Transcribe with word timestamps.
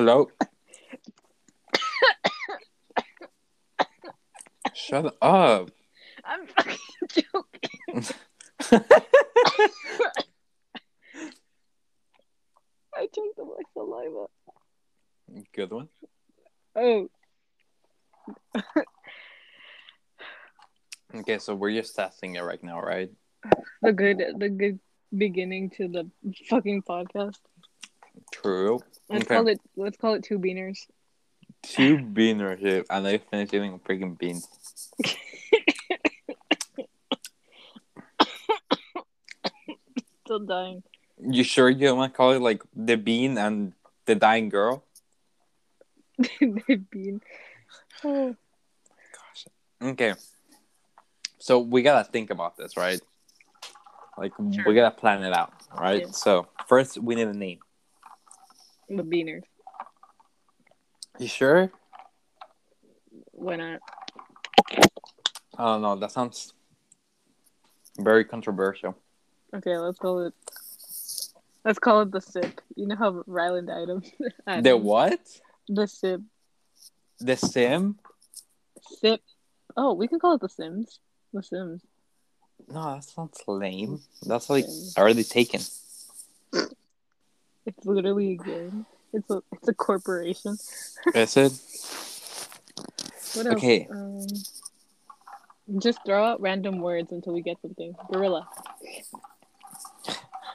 Hello. 0.00 0.30
Shut 4.72 5.14
up. 5.20 5.70
I'm 6.24 6.46
fucking 6.46 6.78
joking. 7.10 8.06
I 12.96 13.08
choked 13.14 13.38
on 13.40 13.48
my 13.48 13.62
saliva. 13.74 14.24
Good 15.52 15.70
one. 15.70 15.90
Oh, 16.74 17.10
Okay, 21.14 21.36
so 21.36 21.54
we're 21.54 21.74
just 21.74 21.94
testing 21.94 22.36
it 22.36 22.40
right 22.40 22.64
now, 22.64 22.80
right? 22.80 23.10
the 23.82 23.92
good, 23.92 24.22
the 24.38 24.48
good 24.48 24.80
beginning 25.14 25.68
to 25.76 25.88
the 25.88 26.10
fucking 26.48 26.84
podcast. 26.84 27.36
True. 28.32 28.80
Let's 29.10 29.24
Okay. 29.24 29.34
call 29.34 29.48
it. 29.48 29.60
Let's 29.76 29.96
call 29.96 30.14
it 30.14 30.22
two 30.24 30.38
beaners. 30.38 30.86
Two 31.62 31.98
beaners 31.98 32.84
and 32.88 33.06
I 33.06 33.18
finished 33.18 33.52
eating 33.52 33.78
freaking 33.80 34.16
beans. 34.16 34.48
Still 40.24 40.40
dying. 40.40 40.82
You 41.20 41.44
sure 41.44 41.68
you 41.68 41.88
don't 41.88 41.98
want 41.98 42.12
to 42.12 42.16
call 42.16 42.32
it 42.32 42.40
like 42.40 42.62
the 42.74 42.96
bean 42.96 43.36
and 43.36 43.72
the 44.06 44.14
dying 44.14 44.48
girl? 44.48 44.84
the 46.18 46.80
bean. 46.90 47.20
Oh, 48.04 48.34
Gosh. 49.12 49.46
Okay. 49.82 50.14
So 51.38 51.58
we 51.58 51.82
gotta 51.82 52.04
think 52.10 52.30
about 52.30 52.56
this, 52.56 52.76
right? 52.76 53.00
Like 54.16 54.32
Sure. 54.52 54.64
we 54.66 54.74
gotta 54.74 54.94
plan 54.94 55.22
it 55.24 55.32
out, 55.32 55.52
right? 55.76 56.02
Yeah. 56.02 56.10
So 56.12 56.46
first 56.68 56.98
we 56.98 57.14
need 57.14 57.28
a 57.28 57.32
name. 57.34 57.58
The 58.96 59.02
beaners. 59.02 59.42
You 61.18 61.28
sure? 61.28 61.70
Why 63.32 63.56
not? 63.56 63.80
I 65.58 65.64
don't 65.64 65.82
know. 65.82 65.96
That 65.96 66.12
sounds 66.12 66.52
very 67.98 68.24
controversial. 68.24 68.96
Okay, 69.54 69.76
let's 69.76 69.98
call 69.98 70.26
it. 70.26 70.34
Let's 71.64 71.78
call 71.78 72.02
it 72.02 72.10
the 72.10 72.20
sip. 72.20 72.60
You 72.76 72.86
know 72.86 72.96
how 72.96 73.22
Ryland 73.26 73.70
items. 73.82 74.10
The 74.62 74.76
what? 74.76 75.20
The 75.68 75.86
sip. 75.86 76.20
The 77.18 77.36
sim? 77.36 77.98
Sip. 78.98 79.20
Oh, 79.76 79.94
we 79.94 80.08
can 80.08 80.18
call 80.18 80.34
it 80.34 80.40
the 80.40 80.48
Sims. 80.48 81.00
The 81.32 81.42
Sims. 81.42 81.82
No, 82.68 82.94
that 82.94 83.04
sounds 83.04 83.40
lame. 83.46 84.00
That's 84.26 84.50
like 84.50 84.64
already 84.96 85.24
taken. 85.24 85.60
It's 87.66 87.84
literally 87.84 88.32
a 88.32 88.36
game. 88.36 88.86
It's 89.12 89.30
a 89.30 89.42
it's 89.52 89.68
a 89.68 89.74
corporation. 89.74 90.56
Is 91.14 91.36
it? 91.36 91.52
What 93.34 93.46
else? 93.46 93.56
Okay. 93.56 93.86
Um, 93.90 94.26
just 95.78 96.00
throw 96.04 96.24
out 96.24 96.40
random 96.40 96.80
words 96.80 97.12
until 97.12 97.32
we 97.32 97.42
get 97.42 97.60
something. 97.62 97.94
Gorilla. 98.12 98.48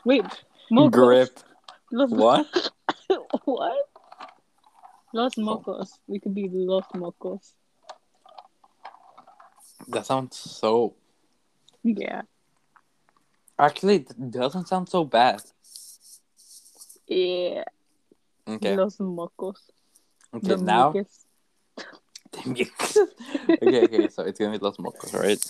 Wait. 0.03 0.25
Mocos. 0.71 0.91
Grip. 0.91 1.39
Los, 1.91 2.09
What? 2.11 2.71
what? 3.45 3.89
Los 5.13 5.35
mocos. 5.35 5.99
We 6.07 6.19
could 6.19 6.33
be 6.35 6.49
los 6.51 6.83
mocos. 6.93 7.51
That 9.87 10.05
sounds 10.05 10.37
so. 10.37 10.95
Yeah. 11.83 12.23
Actually, 13.57 13.97
it 13.97 14.31
doesn't 14.31 14.67
sound 14.67 14.89
so 14.89 15.05
bad. 15.05 15.41
Yeah. 17.07 17.63
Okay. 18.47 18.75
Los 18.75 18.97
mocos. 18.97 19.59
Okay. 20.33 20.47
The 20.47 20.57
now. 20.57 20.91
mucus. 20.91 21.25
okay. 22.37 23.83
Okay. 23.83 24.07
So 24.09 24.23
it's 24.23 24.39
gonna 24.39 24.51
be 24.51 24.63
Los 24.63 24.77
Mocos, 24.77 25.13
right? 25.13 25.43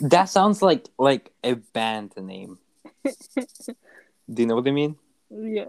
That 0.10 0.28
sounds 0.28 0.62
like 0.62 0.88
like 0.98 1.32
a 1.44 1.54
band 1.54 2.12
name. 2.16 2.58
Do 4.32 4.42
you 4.42 4.46
know 4.46 4.54
what 4.56 4.68
I 4.68 4.70
mean? 4.70 4.96
yeah. 5.30 5.64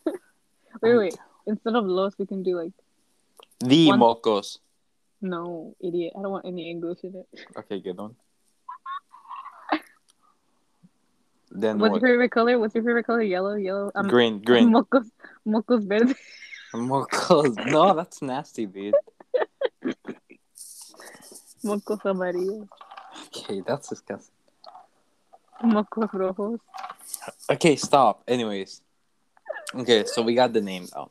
wait, 0.82 0.96
wait. 0.96 1.18
Instead 1.46 1.76
of 1.76 1.84
los, 1.86 2.18
we 2.18 2.26
can 2.26 2.42
do 2.42 2.56
like 2.56 2.72
The 3.60 3.88
One- 3.88 4.00
Mocos. 4.00 4.58
no, 5.20 5.74
idiot. 5.80 6.12
I 6.18 6.22
don't 6.22 6.32
want 6.32 6.46
any 6.46 6.70
English 6.70 7.00
in 7.04 7.14
it. 7.16 7.26
Okay, 7.56 7.80
good 7.80 7.96
one. 7.96 8.14
Then 11.50 11.78
What's 11.78 11.92
what? 11.92 12.02
your 12.02 12.10
favorite 12.10 12.30
color? 12.30 12.58
What's 12.58 12.74
your 12.74 12.84
favorite 12.84 13.06
color? 13.06 13.22
Yellow, 13.22 13.54
yellow. 13.54 13.90
Um, 13.94 14.08
green, 14.08 14.40
green. 14.42 14.70
Mocos, 14.70 15.10
mocos 15.46 15.86
verde. 15.86 16.14
Mocos. 16.74 17.56
No, 17.66 17.94
that's 17.94 18.20
nasty, 18.20 18.66
dude. 18.66 18.94
Mocos 21.64 22.04
amarillos. 22.04 22.68
Okay, 23.28 23.62
that's 23.66 23.88
disgusting. 23.88 24.34
Mocos 25.64 26.12
rojos. 26.12 26.60
Okay, 27.50 27.76
stop. 27.76 28.22
Anyways. 28.28 28.82
Okay, 29.74 30.04
so 30.04 30.22
we 30.22 30.34
got 30.34 30.52
the 30.52 30.60
name 30.60 30.86
down. 30.86 31.10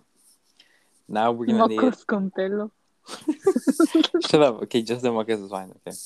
Now 1.07 1.31
we're 1.31 1.47
gonna 1.47 1.67
need. 1.67 1.79
Mocos 1.79 2.05
con 2.05 2.31
pelo. 2.31 2.71
Shut 4.27 4.41
up. 4.41 4.61
Okay, 4.63 4.83
just 4.83 5.01
the 5.01 5.09
Mocos 5.09 5.43
is 5.43 5.49
fine. 5.49 5.71
Okay. 5.87 5.97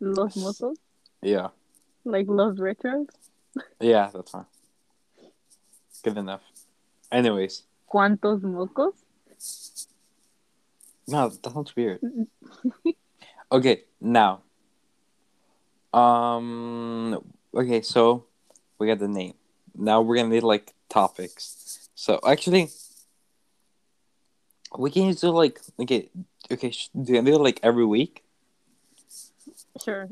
Los 0.00 0.34
mocos. 0.36 0.76
Yeah. 1.22 1.48
Like 2.04 2.26
los 2.28 2.56
retros. 2.56 3.06
Yeah, 3.80 4.10
that's 4.12 4.30
fine. 4.30 4.46
Good 6.02 6.16
enough. 6.18 6.42
Anyways. 7.10 7.62
¿Cuántos 7.92 8.42
mocos? 8.42 8.94
No, 11.06 11.28
that 11.28 11.52
sounds 11.52 11.74
weird. 11.74 12.00
okay, 13.52 13.84
now. 14.00 14.42
Um. 15.92 17.18
Okay, 17.54 17.80
so 17.80 18.24
we 18.78 18.86
got 18.86 18.98
the 18.98 19.08
name. 19.08 19.34
Now 19.74 20.02
we're 20.02 20.16
gonna 20.16 20.28
need 20.28 20.42
like 20.42 20.74
topics. 20.90 21.88
So 21.94 22.20
actually, 22.26 22.68
we 24.78 24.90
can 24.90 25.12
do 25.14 25.30
like 25.30 25.60
okay, 25.80 26.10
okay. 26.52 26.70
sh- 26.70 26.90
Do 26.94 27.14
you 27.14 27.22
do 27.22 27.34
it 27.36 27.40
like 27.40 27.60
every 27.62 27.86
week, 27.86 28.22
Sure. 29.82 30.08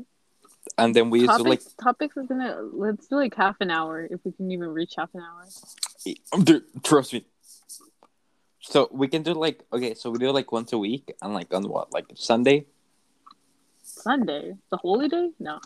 And 0.77 0.95
then 0.95 1.09
we 1.09 1.25
just 1.25 1.37
do 1.43 1.49
like 1.49 1.59
Topics, 1.59 1.75
topics 1.81 2.17
is 2.17 2.27
gonna 2.27 2.57
let's 2.73 3.07
do 3.07 3.15
like 3.15 3.35
half 3.35 3.55
an 3.61 3.71
hour 3.71 4.07
if 4.09 4.19
we 4.23 4.31
can 4.31 4.51
even 4.51 4.69
reach 4.69 4.93
half 4.97 5.09
an 5.13 5.21
hour. 5.21 5.45
Dude, 6.43 6.63
trust 6.83 7.13
me. 7.13 7.25
So 8.61 8.89
we 8.91 9.07
can 9.07 9.23
do 9.23 9.33
like 9.33 9.63
okay, 9.73 9.93
so 9.93 10.09
we 10.11 10.19
do 10.19 10.31
like 10.31 10.51
once 10.51 10.73
a 10.73 10.77
week, 10.77 11.13
and 11.21 11.33
like 11.33 11.53
on 11.53 11.63
what, 11.67 11.91
like 11.93 12.05
Sunday. 12.15 12.65
Sunday, 13.83 14.53
the 14.69 14.77
holy 14.77 15.07
day? 15.09 15.31
No, 15.39 15.59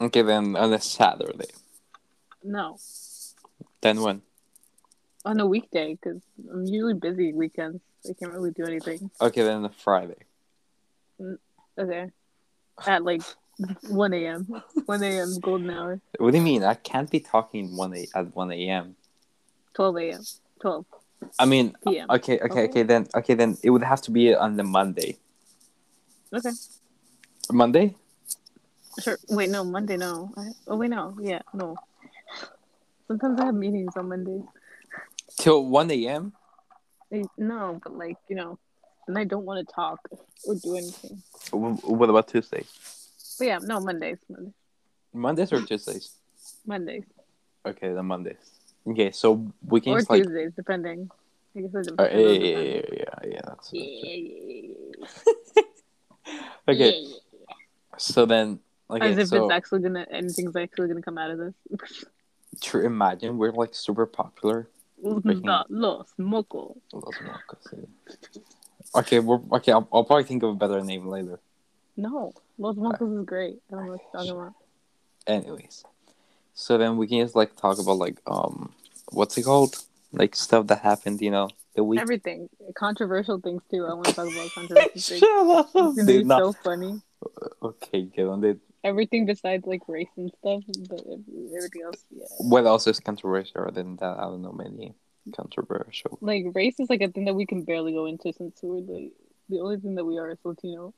Okay, 0.00 0.22
then 0.22 0.56
on 0.56 0.72
a 0.72 0.80
Saturday. 0.80 1.48
no, 2.42 2.76
Then 3.80 4.00
when? 4.02 4.22
on 5.24 5.40
a 5.40 5.46
weekday 5.46 5.94
because 5.94 6.20
I'm 6.52 6.66
usually 6.66 6.94
busy 6.94 7.32
weekends. 7.32 7.80
I 8.06 8.12
can't 8.12 8.32
really 8.32 8.50
do 8.50 8.64
anything. 8.64 9.10
Okay, 9.20 9.42
then 9.42 9.62
the 9.62 9.70
Friday. 9.70 10.18
Mm, 11.20 11.38
okay, 11.78 12.10
at 12.86 13.02
like 13.04 13.22
1 13.58 14.14
a.m. 14.14 14.62
1 14.86 15.02
a.m. 15.02 15.40
golden 15.40 15.70
hour. 15.70 16.00
What 16.18 16.32
do 16.32 16.38
you 16.38 16.42
mean? 16.44 16.64
I 16.64 16.74
can't 16.74 17.10
be 17.10 17.20
talking 17.20 17.76
one 17.76 17.94
a- 17.94 18.08
at 18.14 18.34
one 18.34 18.52
a.m. 18.52 18.96
12 19.74 19.96
a.m. 19.98 20.22
12 20.60 20.86
I 21.38 21.46
mean, 21.46 21.74
p.m. 21.86 22.10
okay, 22.10 22.38
okay, 22.40 22.64
okay. 22.68 22.82
Then, 22.82 23.08
okay, 23.14 23.34
then 23.34 23.56
it 23.62 23.70
would 23.70 23.82
have 23.82 24.02
to 24.02 24.10
be 24.10 24.34
on 24.34 24.56
the 24.56 24.62
Monday. 24.62 25.16
Okay, 26.32 26.50
Monday? 27.52 27.94
sure. 29.00 29.18
Wait, 29.28 29.50
no, 29.50 29.64
Monday, 29.64 29.96
no. 29.96 30.32
I, 30.36 30.50
oh 30.68 30.76
wait, 30.76 30.90
no, 30.90 31.16
yeah, 31.20 31.42
no. 31.52 31.76
Sometimes 33.08 33.40
I 33.40 33.46
have 33.46 33.54
meetings 33.54 33.96
on 33.96 34.08
Monday. 34.08 34.42
Till 35.38 35.64
one 35.66 35.90
a.m. 35.90 36.32
Eh, 37.12 37.22
no, 37.38 37.80
but 37.82 37.96
like 37.96 38.16
you 38.28 38.36
know, 38.36 38.58
and 39.08 39.18
I 39.18 39.24
don't 39.24 39.44
want 39.44 39.66
to 39.66 39.74
talk 39.74 39.98
or 40.44 40.54
do 40.54 40.76
anything. 40.76 41.22
What 41.50 42.10
about 42.10 42.28
Tuesday? 42.28 42.64
But 43.38 43.46
yeah, 43.46 43.58
no, 43.62 43.80
Mondays, 43.80 44.18
Mondays, 44.28 44.52
Mondays 45.12 45.52
or 45.52 45.62
Tuesdays? 45.62 46.12
Mondays, 46.66 47.04
Okay, 47.66 47.92
then 47.92 48.04
Mondays. 48.06 48.36
Okay, 48.86 49.10
so 49.12 49.46
we 49.66 49.80
can 49.80 49.92
or 49.94 50.02
like. 50.08 50.22
Tuesdays, 50.22 50.52
depending. 50.54 51.10
I 51.56 51.60
guess 51.60 51.70
it 51.74 51.92
Uh, 51.98 52.04
depends. 52.04 52.14
yeah, 52.14 52.28
on 52.28 52.40
yeah, 52.40 52.58
yeah, 52.64 52.82
yeah, 52.92 53.30
yeah. 53.30 53.40
That's, 53.46 53.70
Yeah, 53.72 53.84
that's 53.92 54.04
yeah, 54.04 54.16
yeah, 54.16 55.04
yeah. 55.56 55.62
Okay, 56.68 56.90
Yeah, 57.00 57.08
yeah. 57.08 57.54
so 57.98 58.26
then, 58.26 58.58
As 58.90 58.96
okay, 58.96 59.22
if 59.22 59.28
so 59.28 59.44
it's 59.44 59.52
actually 59.52 59.80
gonna, 59.80 60.06
anything's 60.10 60.56
actually 60.56 60.88
gonna 60.88 61.02
come 61.02 61.16
out 61.18 61.30
of 61.30 61.38
this. 61.38 61.54
to 62.60 62.80
imagine 62.80 63.38
we're 63.38 63.52
like 63.52 63.74
super 63.74 64.06
popular. 64.06 64.68
The 65.02 65.64
Los 65.68 66.08
Mocos. 66.18 66.76
Los 66.92 67.14
Mocos. 67.18 67.86
Okay, 68.96 69.18
we're 69.20 69.40
okay. 69.52 69.72
I'll, 69.72 69.88
I'll 69.92 70.04
probably 70.04 70.24
think 70.24 70.42
of 70.42 70.50
a 70.50 70.54
better 70.54 70.80
name 70.82 71.06
later. 71.06 71.40
No, 71.96 72.32
Los 72.58 72.76
Mocos 72.76 73.20
is 73.20 73.24
great. 73.26 73.56
I 73.70 73.74
don't 73.74 73.86
know 73.86 73.92
what 73.92 74.00
you're 74.12 74.22
talking 74.22 74.40
about. 74.40 74.54
Anyways, 75.26 75.84
so 76.54 76.78
then 76.78 76.96
we 76.96 77.06
can 77.06 77.20
just 77.20 77.34
like 77.34 77.56
talk 77.56 77.78
about 77.78 77.96
like 77.98 78.20
um, 78.26 78.72
what's 79.10 79.36
it 79.38 79.42
called? 79.44 79.76
like 80.14 80.34
stuff 80.34 80.66
that 80.68 80.80
happened, 80.80 81.20
you 81.20 81.30
know, 81.30 81.48
the 81.74 81.84
week. 81.84 82.00
Everything. 82.00 82.48
Controversial 82.74 83.40
things 83.40 83.62
too. 83.70 83.84
I 83.86 83.94
want 83.94 84.06
to 84.06 84.14
talk 84.14 84.32
about 84.32 84.50
controversial 84.54 84.90
things. 84.92 85.04
Shut 85.04 85.66
It's 85.74 85.76
up, 85.76 85.94
dude. 85.96 86.06
be 86.06 86.24
not- 86.24 86.38
so 86.38 86.52
funny. 86.52 87.00
Okay, 87.62 88.02
get 88.02 88.26
on 88.26 88.44
it. 88.44 88.58
Everything 88.82 89.24
besides 89.24 89.66
like 89.66 89.80
race 89.88 90.10
and 90.18 90.30
stuff, 90.40 90.62
but 90.90 91.00
everything 91.00 91.82
else, 91.82 92.04
yeah. 92.14 92.24
What 92.38 92.66
else 92.66 92.86
is 92.86 93.00
controversial 93.00 93.62
other 93.62 93.70
than 93.82 93.96
that? 93.96 94.18
I 94.18 94.22
don't 94.24 94.42
know 94.42 94.52
many 94.52 94.92
controversial. 95.34 96.18
Like 96.20 96.44
race 96.54 96.78
is 96.78 96.90
like 96.90 97.00
a 97.00 97.08
thing 97.08 97.24
that 97.24 97.34
we 97.34 97.46
can 97.46 97.62
barely 97.62 97.92
go 97.92 98.04
into 98.04 98.30
since 98.34 98.58
we're 98.62 98.82
the 98.82 99.10
the 99.48 99.60
only 99.60 99.78
thing 99.78 99.94
that 99.94 100.04
we 100.04 100.18
are 100.18 100.30
is 100.30 100.38
Latino. 100.44 100.92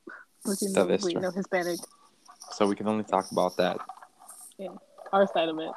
Latino, 0.47 0.73
That 0.85 0.91
is 0.91 1.03
wait, 1.03 1.11
true. 1.13 1.21
no, 1.21 1.31
Hispanic. 1.31 1.79
So 2.51 2.65
we 2.67 2.75
can 2.75 2.87
only 2.87 3.03
talk 3.03 3.31
about 3.31 3.57
that. 3.57 3.79
Yeah, 4.57 4.69
our 5.11 5.27
side 5.27 5.49
of 5.49 5.59
it. 5.59 5.71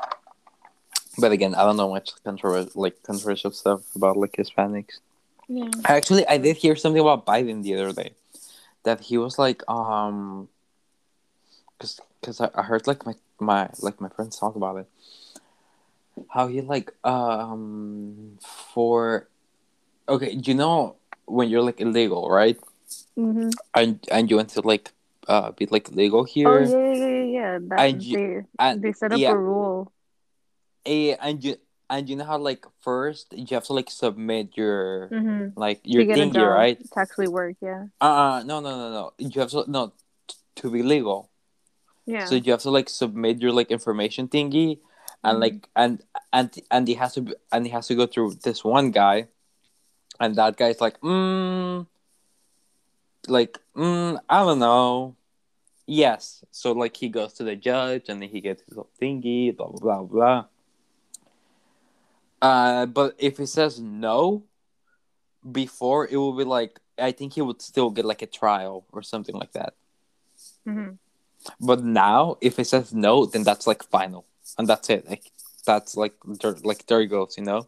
But 1.18 1.32
again, 1.32 1.54
I 1.54 1.64
don't 1.64 1.76
know 1.76 1.90
much 1.90 2.12
controversial 2.24 2.70
like 2.80 3.02
controversial 3.02 3.50
stuff 3.50 3.82
about 3.94 4.16
like 4.16 4.32
Hispanics. 4.32 5.00
Yeah. 5.48 5.68
Actually, 5.84 6.26
I 6.28 6.38
did 6.38 6.56
hear 6.56 6.76
something 6.76 7.00
about 7.00 7.26
Biden 7.26 7.62
the 7.62 7.74
other 7.74 7.92
day, 7.92 8.12
that 8.84 9.00
he 9.00 9.18
was 9.18 9.38
like, 9.38 9.62
um, 9.68 10.48
because 11.76 12.00
because 12.20 12.40
I, 12.40 12.50
I 12.54 12.62
heard 12.62 12.86
like 12.86 13.04
my 13.04 13.14
my 13.40 13.68
like 13.80 14.00
my 14.00 14.08
friends 14.08 14.38
talk 14.38 14.54
about 14.54 14.76
it, 14.76 14.88
how 16.30 16.46
he 16.46 16.60
like 16.60 16.92
um 17.04 18.38
for, 18.40 19.28
okay, 20.08 20.30
you 20.30 20.54
know 20.54 20.96
when 21.26 21.48
you're 21.48 21.62
like 21.62 21.80
illegal, 21.80 22.30
right? 22.30 22.58
Mm-hmm. 23.18 23.50
And 23.74 23.98
and 24.10 24.30
you 24.30 24.36
want 24.36 24.50
to 24.50 24.62
like 24.62 24.92
uh 25.28 25.52
be 25.52 25.66
like 25.66 25.90
legal 25.92 26.24
here. 26.24 26.48
Oh 26.48 26.58
yeah, 26.60 26.94
yeah, 26.94 27.06
yeah, 27.06 27.24
yeah. 27.24 27.58
That, 27.68 27.78
And 27.80 28.02
you- 28.02 28.16
they 28.16 28.42
and 28.58 28.82
they 28.82 28.92
set 28.92 29.12
up 29.12 29.18
yeah. 29.18 29.32
a 29.32 29.36
rule. 29.36 29.92
eh, 30.86 31.16
and 31.20 31.42
you 31.44 31.56
and 31.90 32.08
you 32.08 32.16
know 32.16 32.24
how 32.24 32.38
like 32.38 32.64
first 32.80 33.32
you 33.32 33.46
have 33.54 33.64
to 33.64 33.72
like 33.74 33.90
submit 33.90 34.56
your 34.56 35.08
Mm-hmm. 35.10 35.58
like 35.58 35.80
your 35.84 36.04
thingy, 36.04 36.34
job 36.34 36.50
right? 36.54 36.78
to 36.78 36.98
actually 37.00 37.28
work. 37.28 37.56
Yeah. 37.60 37.86
Uh, 38.00 38.42
no, 38.46 38.60
no, 38.60 38.70
no, 38.78 38.88
no. 38.92 39.12
You 39.18 39.40
have 39.40 39.50
to 39.50 39.64
no 39.68 39.92
t- 40.26 40.36
to 40.62 40.70
be 40.70 40.82
legal. 40.82 41.28
Yeah. 42.06 42.24
So 42.24 42.34
you 42.34 42.50
have 42.52 42.62
to 42.62 42.70
like 42.70 42.88
submit 42.88 43.40
your 43.42 43.52
like 43.52 43.70
information 43.70 44.26
thingy, 44.28 44.78
and 45.22 45.36
Mhm. 45.36 45.40
like 45.40 45.68
and 45.76 46.02
and 46.32 46.48
and 46.70 46.88
he 46.88 46.94
has 46.94 47.14
to 47.14 47.22
be, 47.22 47.34
and 47.52 47.66
he 47.66 47.70
has 47.72 47.86
to 47.88 47.94
go 47.94 48.06
through 48.06 48.38
this 48.42 48.64
one 48.64 48.90
guy, 48.90 49.28
and 50.18 50.34
that 50.36 50.56
guy's 50.56 50.80
like, 50.80 50.98
mm, 51.02 51.86
like, 53.28 53.58
mm, 53.76 54.18
I 54.28 54.40
don't 54.40 54.58
know. 54.58 55.16
Yes. 55.86 56.44
So 56.50 56.72
like 56.72 56.96
he 56.96 57.08
goes 57.08 57.32
to 57.34 57.44
the 57.44 57.56
judge, 57.56 58.08
and 58.08 58.22
then 58.22 58.28
he 58.28 58.40
gets 58.40 58.62
his 58.62 58.70
little 58.76 58.90
thingy, 59.00 59.56
blah 59.56 59.68
blah 59.68 59.80
blah 59.80 60.02
blah. 60.02 60.44
Uh, 62.40 62.86
but 62.86 63.14
if 63.18 63.38
he 63.38 63.46
says 63.46 63.80
no, 63.80 64.44
before 65.50 66.06
it 66.08 66.16
will 66.16 66.36
be 66.36 66.44
like 66.44 66.78
I 66.98 67.12
think 67.12 67.34
he 67.34 67.42
would 67.42 67.62
still 67.62 67.90
get 67.90 68.04
like 68.04 68.22
a 68.22 68.26
trial 68.26 68.84
or 68.92 69.02
something 69.02 69.34
like 69.34 69.52
that. 69.52 69.74
hmm 70.64 70.90
But 71.60 71.82
now, 71.82 72.36
if 72.40 72.58
it 72.58 72.66
says 72.66 72.92
no, 72.92 73.26
then 73.26 73.42
that's 73.42 73.66
like 73.66 73.82
final, 73.82 74.26
and 74.58 74.68
that's 74.68 74.90
it. 74.90 75.08
Like 75.08 75.32
that's 75.66 75.96
like 75.96 76.14
there, 76.24 76.54
like 76.62 76.86
there 76.86 77.04
goes. 77.06 77.36
You 77.36 77.44
know. 77.44 77.66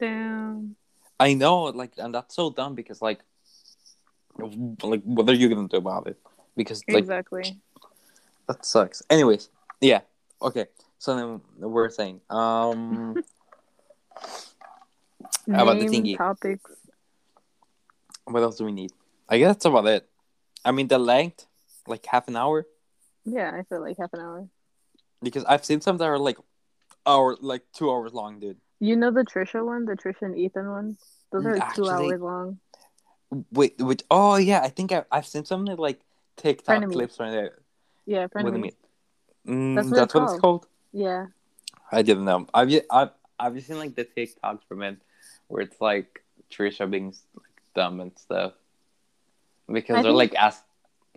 Damn. 0.00 0.76
I 1.20 1.34
know, 1.34 1.64
like, 1.64 1.92
and 1.98 2.12
that's 2.12 2.34
so 2.34 2.50
dumb 2.50 2.74
because 2.74 3.00
like, 3.00 3.20
like 4.38 5.02
what 5.02 5.28
are 5.28 5.34
you 5.34 5.48
gonna 5.48 5.68
do 5.68 5.76
about 5.76 6.06
it? 6.06 6.18
Because 6.56 6.82
like 6.88 6.98
Exactly. 6.98 7.60
that 8.48 8.64
sucks. 8.64 9.02
Anyways, 9.10 9.48
yeah, 9.80 10.00
okay. 10.40 10.66
So 10.98 11.16
then 11.16 11.40
we're 11.70 11.90
saying, 11.90 12.20
um, 12.30 13.16
How 15.50 15.62
about 15.64 15.80
the 15.80 15.86
thingy? 15.86 16.16
topics. 16.16 16.70
what 18.24 18.42
else 18.42 18.56
do 18.56 18.64
we 18.64 18.72
need? 18.72 18.92
I 19.28 19.38
guess 19.38 19.48
that's 19.54 19.64
about 19.64 19.86
it. 19.86 20.08
I 20.64 20.70
mean, 20.72 20.88
the 20.88 20.98
length, 20.98 21.46
like 21.86 22.06
half 22.06 22.28
an 22.28 22.36
hour, 22.36 22.66
Yeah, 23.24 23.50
I 23.52 23.62
feel 23.64 23.80
like 23.80 23.96
half 23.98 24.12
an 24.12 24.20
hour. 24.20 24.48
because 25.22 25.44
I've 25.44 25.64
seen 25.64 25.80
some 25.80 25.98
that 25.98 26.04
are 26.04 26.18
like 26.18 26.38
hour, 27.06 27.36
like 27.40 27.62
two 27.72 27.90
hours 27.90 28.12
long, 28.12 28.38
dude. 28.38 28.58
You 28.78 28.94
know 28.96 29.10
the 29.10 29.24
Trisha 29.24 29.64
one, 29.64 29.84
the 29.86 29.94
Trisha 29.96 30.22
and 30.22 30.38
Ethan 30.38 30.68
one. 30.70 30.96
Those 31.32 31.46
are 31.46 31.54
two 31.56 31.60
Actually- 31.62 32.12
hours 32.12 32.20
long. 32.20 32.58
Wait, 33.52 33.74
wait. 33.78 34.02
Oh 34.10 34.36
yeah, 34.36 34.60
I 34.62 34.68
think 34.68 34.92
I, 34.92 35.04
I've 35.10 35.26
seen 35.26 35.44
some 35.44 35.64
like 35.64 36.00
TikTok 36.36 36.76
Frenemies. 36.82 36.92
clips 36.92 37.18
right 37.18 37.30
there. 37.30 37.58
Yeah, 38.04 38.26
What 38.32 38.44
you 38.44 38.52
mean? 38.52 38.72
Mm, 39.46 39.74
That's 39.76 39.90
that's 39.90 40.14
what 40.14 40.20
what, 40.22 40.24
it's 40.24 40.32
it's 40.34 40.40
called. 40.40 40.66
Yeah. 40.92 41.26
I 41.90 42.02
didn't 42.02 42.24
know. 42.24 42.46
I've 42.52 42.68
ju- 42.68 42.82
I've 42.90 43.10
I've 43.38 43.54
just 43.54 43.66
seen 43.68 43.78
like 43.78 43.94
the 43.94 44.04
TikToks 44.04 44.64
from 44.68 44.82
it 44.82 44.98
where 45.48 45.62
it's 45.62 45.80
like 45.80 46.22
Trisha 46.50 46.90
being 46.90 47.14
like 47.34 47.46
dumb 47.74 48.00
and 48.00 48.12
stuff 48.18 48.52
because 49.66 49.96
I 49.96 50.02
they're 50.02 50.10
think- 50.12 50.32
like 50.32 50.34
ask. 50.34 50.62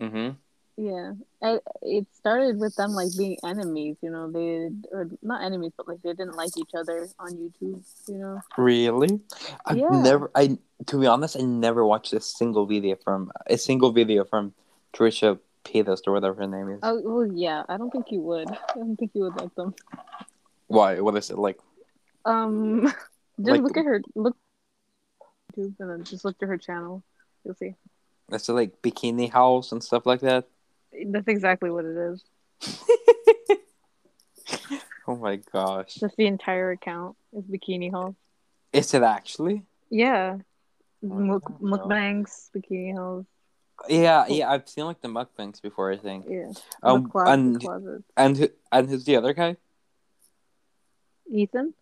Mm-hmm. 0.00 0.30
Yeah, 0.78 1.12
I, 1.42 1.58
it 1.80 2.06
started 2.12 2.60
with 2.60 2.76
them 2.76 2.90
like 2.90 3.08
being 3.16 3.38
enemies, 3.42 3.96
you 4.02 4.10
know. 4.10 4.30
They 4.30 4.68
or 4.92 5.08
not 5.22 5.42
enemies, 5.42 5.72
but 5.76 5.88
like 5.88 6.02
they 6.02 6.10
didn't 6.12 6.36
like 6.36 6.50
each 6.58 6.74
other 6.76 7.08
on 7.18 7.32
YouTube, 7.32 7.82
you 8.08 8.18
know. 8.18 8.40
Really? 8.58 9.20
I've 9.64 9.78
Yeah. 9.78 9.88
never. 9.88 10.30
I 10.34 10.58
to 10.88 11.00
be 11.00 11.06
honest, 11.06 11.36
I 11.38 11.44
never 11.44 11.84
watched 11.86 12.12
a 12.12 12.20
single 12.20 12.66
video 12.66 12.96
from 13.02 13.32
a 13.46 13.56
single 13.56 13.90
video 13.90 14.24
from 14.24 14.52
Trisha 14.92 15.38
Paytas 15.64 16.00
or 16.06 16.12
whatever 16.12 16.42
her 16.42 16.46
name 16.46 16.68
is. 16.68 16.80
Oh 16.82 17.00
well, 17.02 17.26
yeah. 17.26 17.62
I 17.70 17.78
don't 17.78 17.90
think 17.90 18.12
you 18.12 18.20
would. 18.20 18.50
I 18.50 18.74
don't 18.74 18.96
think 18.96 19.12
you 19.14 19.22
would 19.22 19.36
like 19.40 19.54
them. 19.54 19.74
Why? 20.66 21.00
What 21.00 21.16
is 21.16 21.30
it 21.30 21.38
like? 21.38 21.58
Um, 22.26 22.82
just 23.40 23.48
Like- 23.48 23.62
look 23.62 23.76
at 23.78 23.84
her. 23.86 24.02
Look 24.14 24.36
YouTube 25.56 25.74
and 25.80 25.90
then 25.90 26.04
just 26.04 26.24
look 26.26 26.38
to 26.40 26.46
her 26.46 26.58
channel. 26.58 27.02
You'll 27.44 27.54
see. 27.54 27.76
that's 28.28 28.48
like 28.50 28.82
bikini 28.82 29.30
house 29.32 29.72
and 29.72 29.82
stuff 29.82 30.04
like 30.04 30.20
that? 30.20 30.44
That's 31.06 31.28
exactly 31.28 31.70
what 31.70 31.84
it 31.84 31.96
is. 31.96 32.24
Oh 35.08 35.14
my 35.14 35.36
gosh! 35.52 35.94
Just 35.94 36.16
the 36.16 36.26
entire 36.26 36.72
account 36.72 37.16
is 37.32 37.44
bikini 37.44 37.92
haul. 37.92 38.16
Is 38.72 38.92
it 38.92 39.02
actually? 39.04 39.62
Yeah. 39.88 40.38
Oh, 41.04 41.06
Muk- 41.06 41.60
mukbangs, 41.60 42.50
bikini 42.50 42.92
hauls. 42.96 43.24
Yeah, 43.88 44.24
yeah. 44.28 44.50
I've 44.50 44.68
seen 44.68 44.84
like 44.84 45.00
the 45.02 45.08
mukbangs 45.08 45.62
before. 45.62 45.92
I 45.92 45.96
think. 45.96 46.26
Yeah. 46.28 46.50
Um, 46.82 47.08
and 47.14 47.62
and 48.16 48.50
and 48.72 48.88
who's 48.88 49.04
the 49.04 49.14
other 49.16 49.32
guy? 49.32 49.56
Ethan. 51.30 51.72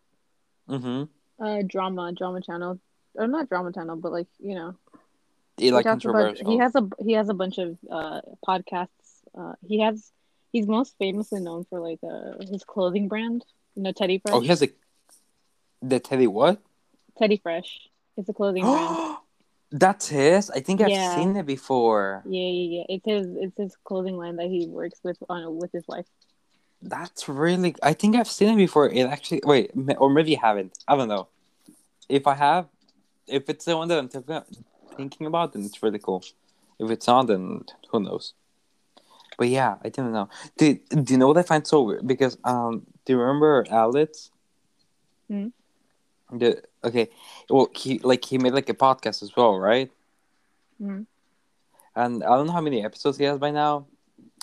Mm-hmm. 0.68 1.44
Uh, 1.44 1.62
drama, 1.66 2.12
drama 2.12 2.42
channel, 2.42 2.78
or 3.14 3.26
not 3.26 3.48
drama 3.48 3.72
channel, 3.72 3.96
but 3.96 4.12
like 4.12 4.28
you 4.38 4.54
know, 4.54 4.74
He 5.56 5.70
like 5.72 5.84
talks 5.86 6.04
about- 6.04 6.36
controversial. 6.36 6.50
he 6.50 6.58
has 6.58 6.74
a 6.74 6.88
he 7.02 7.12
has 7.12 7.30
a 7.30 7.34
bunch 7.34 7.56
of 7.56 7.78
uh 7.90 8.20
podcasts. 8.46 8.88
Uh, 9.36 9.54
he 9.66 9.80
has 9.80 10.12
he's 10.52 10.66
most 10.66 10.94
famously 10.98 11.40
known 11.40 11.64
for 11.68 11.80
like 11.80 11.98
uh 12.02 12.32
his 12.50 12.64
clothing 12.64 13.08
brand, 13.08 13.44
know, 13.76 13.92
Teddy 13.92 14.18
Fresh. 14.18 14.34
Oh, 14.34 14.40
he 14.40 14.48
has 14.48 14.62
a 14.62 14.68
the 15.82 16.00
Teddy 16.00 16.26
what? 16.26 16.60
Teddy 17.18 17.38
Fresh. 17.42 17.88
It's 18.16 18.28
a 18.28 18.32
clothing 18.32 18.64
brand. 18.64 19.16
That's 19.72 20.08
his. 20.08 20.50
I 20.50 20.60
think 20.60 20.80
I've 20.80 20.90
Yeah. 20.90 21.16
seen 21.16 21.36
it 21.36 21.46
before. 21.46 22.22
Yeah, 22.26 22.40
yeah, 22.40 22.78
yeah. 22.78 22.84
It's 22.96 23.04
his 23.04 23.36
it's 23.36 23.56
his 23.56 23.76
clothing 23.82 24.16
line 24.16 24.36
that 24.36 24.46
he 24.46 24.66
works 24.68 25.00
with 25.02 25.18
on 25.28 25.56
with 25.56 25.72
his 25.72 25.84
wife. 25.88 26.06
That's 26.80 27.28
really. 27.28 27.74
I 27.82 27.92
think 27.92 28.14
I've 28.14 28.28
seen 28.28 28.50
it 28.54 28.56
before. 28.56 28.88
It 28.88 29.06
actually. 29.06 29.40
Wait, 29.44 29.72
or 29.98 30.10
maybe 30.10 30.30
you 30.30 30.36
haven't. 30.36 30.78
I 30.86 30.96
don't 30.96 31.08
know. 31.08 31.28
If 32.08 32.26
I 32.26 32.34
have, 32.34 32.68
if 33.26 33.48
it's 33.48 33.64
the 33.64 33.76
one 33.76 33.88
that 33.88 33.98
I'm 33.98 34.08
thinking 34.96 35.26
about, 35.26 35.54
then 35.54 35.64
it's 35.64 35.82
really 35.82 35.98
cool. 35.98 36.22
If 36.78 36.90
it's 36.90 37.06
not, 37.06 37.26
then 37.26 37.64
who 37.90 38.00
knows? 38.00 38.34
But 39.36 39.48
yeah, 39.48 39.76
I 39.84 39.88
don't 39.88 40.12
know. 40.12 40.28
Do, 40.56 40.74
do 40.90 41.12
you 41.12 41.18
know 41.18 41.26
what 41.28 41.38
I 41.38 41.42
find 41.42 41.66
so 41.66 41.82
weird? 41.82 42.06
Because 42.06 42.38
um, 42.44 42.86
do 43.04 43.12
you 43.14 43.18
remember 43.18 43.64
Alex? 43.70 44.30
Hmm. 45.28 45.48
The 46.32 46.62
okay, 46.82 47.10
well 47.50 47.68
he 47.74 47.98
like 47.98 48.24
he 48.24 48.38
made 48.38 48.54
like 48.54 48.68
a 48.68 48.74
podcast 48.74 49.22
as 49.22 49.34
well, 49.36 49.58
right? 49.58 49.90
Mhm. 50.80 51.06
And 51.96 52.24
I 52.24 52.28
don't 52.36 52.46
know 52.46 52.52
how 52.52 52.60
many 52.60 52.84
episodes 52.84 53.18
he 53.18 53.24
has 53.24 53.38
by 53.38 53.50
now, 53.50 53.86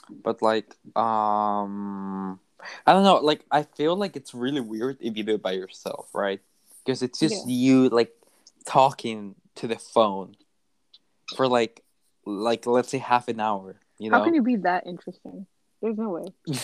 but 0.10 0.42
like 0.42 0.76
um, 0.96 2.40
I 2.86 2.94
don't 2.94 3.04
know. 3.04 3.18
Like 3.18 3.46
I 3.52 3.64
feel 3.64 3.96
like 3.96 4.16
it's 4.16 4.34
really 4.34 4.62
weird 4.62 4.98
if 5.02 5.18
you 5.18 5.24
do 5.24 5.36
it 5.36 5.42
by 5.42 5.52
yourself, 5.54 6.10
right? 6.14 6.40
Because 6.86 7.02
it's 7.02 7.20
just 7.20 7.48
you 7.48 7.90
like 7.90 8.14
talking 8.66 9.36
to 9.56 9.68
the 9.68 9.78
phone 9.78 10.36
for 11.36 11.48
like 11.48 11.84
like 12.26 12.66
let's 12.66 12.90
say 12.90 13.00
half 13.00 13.28
an 13.28 13.40
hour. 13.40 13.76
You 14.02 14.10
know. 14.10 14.18
How 14.18 14.24
can 14.24 14.34
you 14.34 14.42
be 14.42 14.56
that 14.58 14.88
interesting? 14.88 15.46
There's 15.80 15.96
no 15.96 16.10
way. 16.10 16.26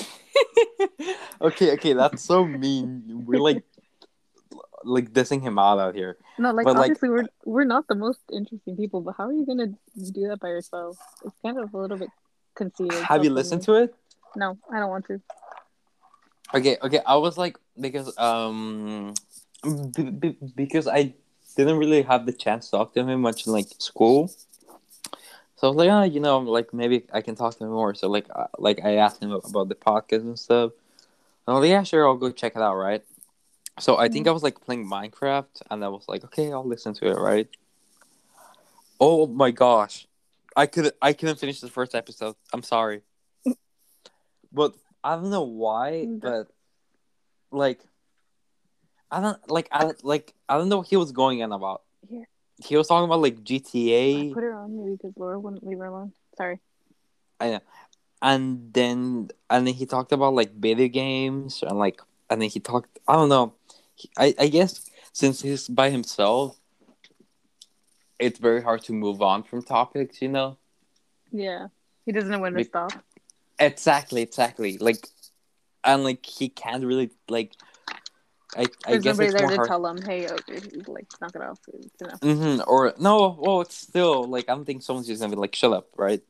okay, 1.42 1.74
okay, 1.74 1.94
that's 1.94 2.24
so 2.24 2.44
mean. 2.44 3.04
We're 3.28 3.40
like 3.40 3.64
like 4.84 5.14
dissing 5.14 5.44
him 5.44 5.60
out 5.60 5.78
out 5.78 5.94
here. 5.94 6.18
No, 6.40 6.52
like 6.52 6.64
But, 6.64 6.78
like- 6.78 6.82
obviously 6.98 7.10
we're 7.10 7.28
we're 7.46 7.64
not 7.64 7.88
the 7.88 7.94
most 7.94 8.22
interesting 8.34 8.76
people, 8.76 9.02
but 9.02 9.14
how 9.20 9.28
are 9.28 9.34
you 9.34 9.46
gonna 9.46 9.68
do 9.68 10.28
that 10.30 10.40
by 10.40 10.48
yourself? 10.48 10.98
It's 11.24 11.36
kind 11.46 11.60
of 11.60 11.72
a 11.72 11.78
little 11.78 11.98
bit 11.98 12.10
conceited. 12.56 13.04
Have 13.04 13.24
you 13.24 13.30
listened 13.30 13.62
to 13.64 13.76
it? 13.76 13.94
No, 14.36 14.58
I 14.74 14.80
don't 14.80 14.90
want 14.90 15.06
to. 15.06 15.22
Okay, 16.56 16.78
okay. 16.82 17.02
I 17.06 17.18
was 17.18 17.38
like 17.38 17.60
because 17.80 18.18
um 18.18 19.14
B- 19.94 20.10
b- 20.10 20.38
because 20.56 20.88
I 20.88 21.14
didn't 21.56 21.78
really 21.78 22.02
have 22.02 22.26
the 22.26 22.34
chance 22.34 22.72
to 22.72 22.78
talk 22.78 22.96
to 22.96 23.06
him 23.06 23.22
much 23.22 23.46
in 23.46 23.54
like 23.54 23.68
school. 23.78 24.32
So 25.58 25.68
I 25.68 25.70
was 25.72 25.78
like, 25.78 25.90
ah, 25.90 26.04
you 26.04 26.20
know, 26.20 26.38
like 26.40 26.72
maybe 26.74 27.06
I 27.12 27.22
can 27.22 27.36
talk 27.36 27.58
to 27.58 27.64
him 27.64 27.72
more. 27.72 27.96
So 27.96 28.08
like, 28.08 28.28
uh, 28.34 28.46
like 28.60 28.80
I 28.84 28.98
asked 28.98 29.22
him 29.22 29.32
about 29.32 29.70
the 29.70 29.76
podcast 29.76 30.22
and 30.22 30.38
stuff. 30.38 30.72
And 30.72 31.54
I 31.54 31.54
was 31.54 31.62
like, 31.62 31.72
yeah, 31.72 31.84
sure, 31.84 32.08
I'll 32.08 32.16
go 32.16 32.32
check 32.32 32.56
it 32.56 32.62
out, 32.62 32.76
right? 32.76 33.04
So 33.80 33.98
I 33.98 34.08
think 34.08 34.28
I 34.28 34.32
was 34.32 34.44
like 34.44 34.62
playing 34.62 34.90
Minecraft, 34.90 35.62
and 35.70 35.84
I 35.84 35.88
was 35.88 36.06
like, 36.08 36.24
okay, 36.26 36.52
I'll 36.52 36.66
listen 36.66 36.94
to 36.96 37.08
it, 37.08 37.18
right? 37.18 37.48
Oh 39.00 39.28
my 39.28 39.52
gosh, 39.52 40.08
I 40.56 40.66
could 40.66 40.92
I 41.02 41.14
couldn't 41.14 41.40
finish 41.40 41.60
the 41.60 41.70
first 41.70 41.94
episode. 41.94 42.36
I'm 42.54 42.64
sorry, 42.64 43.02
but 44.52 44.74
I 45.04 45.16
don't 45.16 45.30
know 45.30 45.44
why, 45.44 46.06
but 46.08 46.48
like, 47.52 47.82
I 49.12 49.22
don't 49.22 49.50
like 49.50 49.70
I 49.72 49.92
like 50.02 50.34
I 50.50 50.58
don't 50.58 50.70
know 50.70 50.78
what 50.78 50.88
he 50.88 50.98
was 50.98 51.12
going 51.12 51.44
on 51.44 51.52
about. 51.52 51.84
Here. 52.10 52.28
He 52.64 52.76
was 52.76 52.88
talking 52.88 53.06
about 53.06 53.22
like 53.22 53.38
I 53.38 53.42
GTA. 53.44 54.34
put 54.34 54.44
her 54.44 54.54
on 54.54 54.78
maybe 54.78 54.96
because 54.98 55.14
Laura 55.18 55.40
wouldn't 55.40 55.66
leave 55.66 55.78
her 55.80 55.86
alone. 55.86 56.14
Sorry. 56.38 56.60
I 57.40 57.52
know. 57.52 57.60
And 58.22 58.74
then 58.74 59.30
and 59.50 59.68
then 59.68 59.74
he 59.76 59.86
talked 59.86 60.12
about 60.12 60.34
like 60.34 60.54
video 60.56 60.88
games 60.88 61.64
and 61.64 61.78
like 61.78 62.02
and 62.30 62.42
then 62.42 62.50
he 62.50 62.60
talked 62.60 62.98
i 63.08 63.14
don't 63.14 63.30
know 63.30 63.54
he, 63.96 64.10
i 64.18 64.34
i 64.40 64.48
guess 64.48 64.90
since 65.14 65.42
he's 65.42 65.68
by 65.68 65.90
himself 65.92 66.58
it's 68.20 68.40
very 68.40 68.62
hard 68.64 68.82
to 68.84 68.94
move 68.94 69.22
on 69.22 69.44
from 69.44 69.62
topics 69.62 70.22
you 70.22 70.28
know 70.30 70.58
Yeah. 71.32 71.68
He 72.06 72.12
doesn't 72.12 72.32
know 72.32 72.40
when 72.40 72.54
to 72.54 72.64
stop. 72.64 72.92
exactly 73.60 74.22
exactly 74.22 74.78
like 74.78 75.08
and 75.84 76.04
like 76.04 76.26
he 76.26 76.50
can't 76.50 76.84
really 76.86 77.12
like 77.30 77.54
i 78.58 78.62
i 78.62 78.66
There's 78.92 79.04
guess 79.04 79.18
nobody 79.18 79.32
there 79.38 79.48
to 79.50 79.56
hard 79.56 79.68
tell 79.70 79.82
them, 79.82 80.02
hey, 80.02 80.28
okay, 80.28 80.60
like, 80.88 81.06
knock 81.22 81.36
it 81.36 81.42
off. 81.42 81.60
It's 81.74 82.02
enough. 82.02 82.20
hmm 82.22 82.60
or 82.68 82.94
no 83.00 83.38
well 83.40 83.62
it's 83.62 83.78
still 83.78 84.24
like 84.36 84.46
i 84.50 84.54
don't 84.56 84.66
think 84.66 84.82
someone's 84.84 85.08
just 85.08 85.22
gonna 85.22 85.36
be 85.36 85.40
like 85.46 85.56
shut 85.56 85.72
up 85.74 85.88
right 85.96 86.22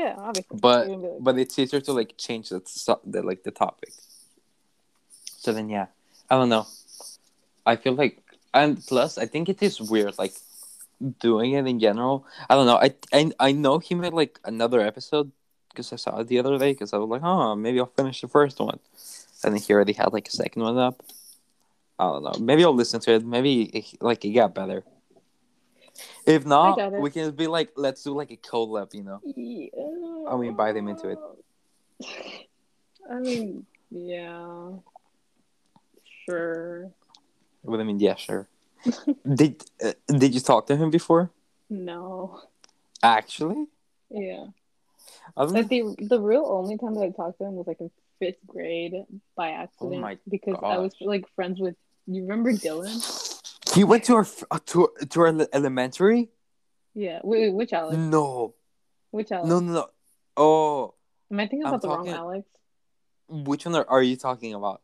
Yeah, 0.00 0.14
obviously. 0.16 0.56
But- 0.66 0.86
You're 0.88 0.96
gonna 0.96 1.08
be 1.08 1.14
like, 1.14 1.24
but 1.26 1.34
it's 1.38 1.58
easier 1.58 1.80
to 1.88 1.92
like 1.92 2.16
change 2.16 2.48
the, 2.48 2.60
the 3.04 3.20
like 3.30 3.42
the 3.44 3.50
topic. 3.64 3.92
So 5.44 5.52
then 5.52 5.68
yeah, 5.68 5.86
I 6.30 6.36
don't 6.38 6.48
know. 6.48 6.66
I 7.66 7.76
feel 7.76 7.94
like 7.94 8.14
and 8.54 8.80
plus 8.90 9.18
I 9.18 9.26
think 9.26 9.48
it 9.52 9.60
is 9.62 9.80
weird 9.80 10.16
like 10.18 10.32
doing 11.20 11.52
it 11.52 11.66
in 11.66 11.78
general. 11.80 12.24
I 12.48 12.54
don't 12.56 12.66
know. 12.70 12.76
I 12.86 12.88
I, 13.12 13.30
I 13.48 13.50
know 13.52 13.78
he 13.78 13.94
made 13.94 14.12
like 14.22 14.40
another 14.44 14.80
episode 14.80 15.30
because 15.68 15.92
I 15.92 15.96
saw 15.96 16.20
it 16.20 16.28
the 16.28 16.38
other 16.40 16.56
day 16.58 16.72
because 16.72 16.92
I 16.92 16.98
was 16.98 17.08
like, 17.08 17.22
oh, 17.22 17.54
maybe 17.56 17.78
I'll 17.80 17.92
finish 18.00 18.20
the 18.20 18.28
first 18.28 18.58
one, 18.58 18.78
and 19.44 19.52
then 19.54 19.60
he 19.62 19.72
already 19.72 19.92
had 19.94 20.12
like 20.12 20.28
a 20.28 20.32
second 20.32 20.62
one 20.62 20.78
up. 20.78 20.96
I 22.00 22.04
don't 22.04 22.24
know. 22.24 22.32
Maybe 22.40 22.64
I'll 22.64 22.72
listen 22.72 22.98
to 23.00 23.12
it. 23.12 23.26
Maybe 23.26 23.64
it, 23.64 24.02
like 24.02 24.24
it 24.24 24.30
got 24.30 24.54
better. 24.54 24.84
If 26.24 26.46
not, 26.46 26.98
we 26.98 27.10
can 27.10 27.30
be 27.32 27.46
like, 27.46 27.72
let's 27.76 28.02
do 28.02 28.14
like 28.14 28.30
a 28.30 28.38
collab, 28.38 28.94
you 28.94 29.02
know? 29.02 29.20
yeah. 29.22 30.32
I 30.32 30.36
mean, 30.38 30.54
buy 30.56 30.72
them 30.72 30.88
into 30.88 31.10
it. 31.10 31.18
I 33.10 33.18
mean, 33.18 33.66
yeah. 33.90 34.70
Sure. 36.24 36.90
What 37.60 37.80
I 37.80 37.84
mean, 37.84 38.00
yeah, 38.00 38.14
sure. 38.14 38.48
did 39.34 39.62
uh, 39.84 39.92
did 40.06 40.32
you 40.32 40.40
talk 40.40 40.66
to 40.68 40.76
him 40.76 40.88
before? 40.88 41.30
No. 41.68 42.40
Actually, 43.02 43.66
Yeah. 44.10 44.46
I 45.36 45.44
don't 45.44 45.52
Like 45.52 45.68
the 45.68 45.94
the 45.98 46.18
real 46.18 46.46
only 46.46 46.78
time 46.78 46.94
that 46.94 47.02
I 47.02 47.10
talked 47.10 47.38
to 47.38 47.44
him 47.44 47.56
was 47.56 47.66
like 47.66 47.80
in 47.80 47.90
fifth 48.18 48.40
grade 48.46 48.94
by 49.36 49.50
accident 49.50 49.96
Oh 49.96 50.00
my 50.00 50.18
because 50.28 50.56
I 50.62 50.78
was 50.78 50.94
like 51.00 51.24
friends 51.36 51.60
with 51.60 51.76
you 52.14 52.22
remember 52.22 52.52
Dylan? 52.52 52.98
He 53.74 53.84
went 53.84 54.04
to 54.04 54.14
our 54.16 54.22
f- 54.22 54.44
uh, 54.50 54.58
to 54.66 54.88
to 55.10 55.20
our 55.20 55.28
elementary. 55.52 56.30
Yeah. 56.94 57.20
Wait, 57.22 57.42
wait 57.42 57.54
which 57.54 57.72
Alex? 57.72 57.96
No, 57.96 58.54
Which 59.12 59.30
Alex? 59.32 59.48
no, 59.48 59.60
no, 59.60 59.72
no. 59.72 59.86
Oh, 60.36 60.94
Am 61.30 61.38
I 61.40 61.46
thinking 61.46 61.64
I'm 61.64 61.74
about 61.74 61.82
the 61.82 61.88
talking- 61.88 62.12
wrong 62.12 62.20
Alex? 62.20 62.46
which 63.28 63.64
one 63.64 63.76
are, 63.76 63.86
are 63.88 64.02
you 64.02 64.16
talking 64.16 64.54
about? 64.54 64.82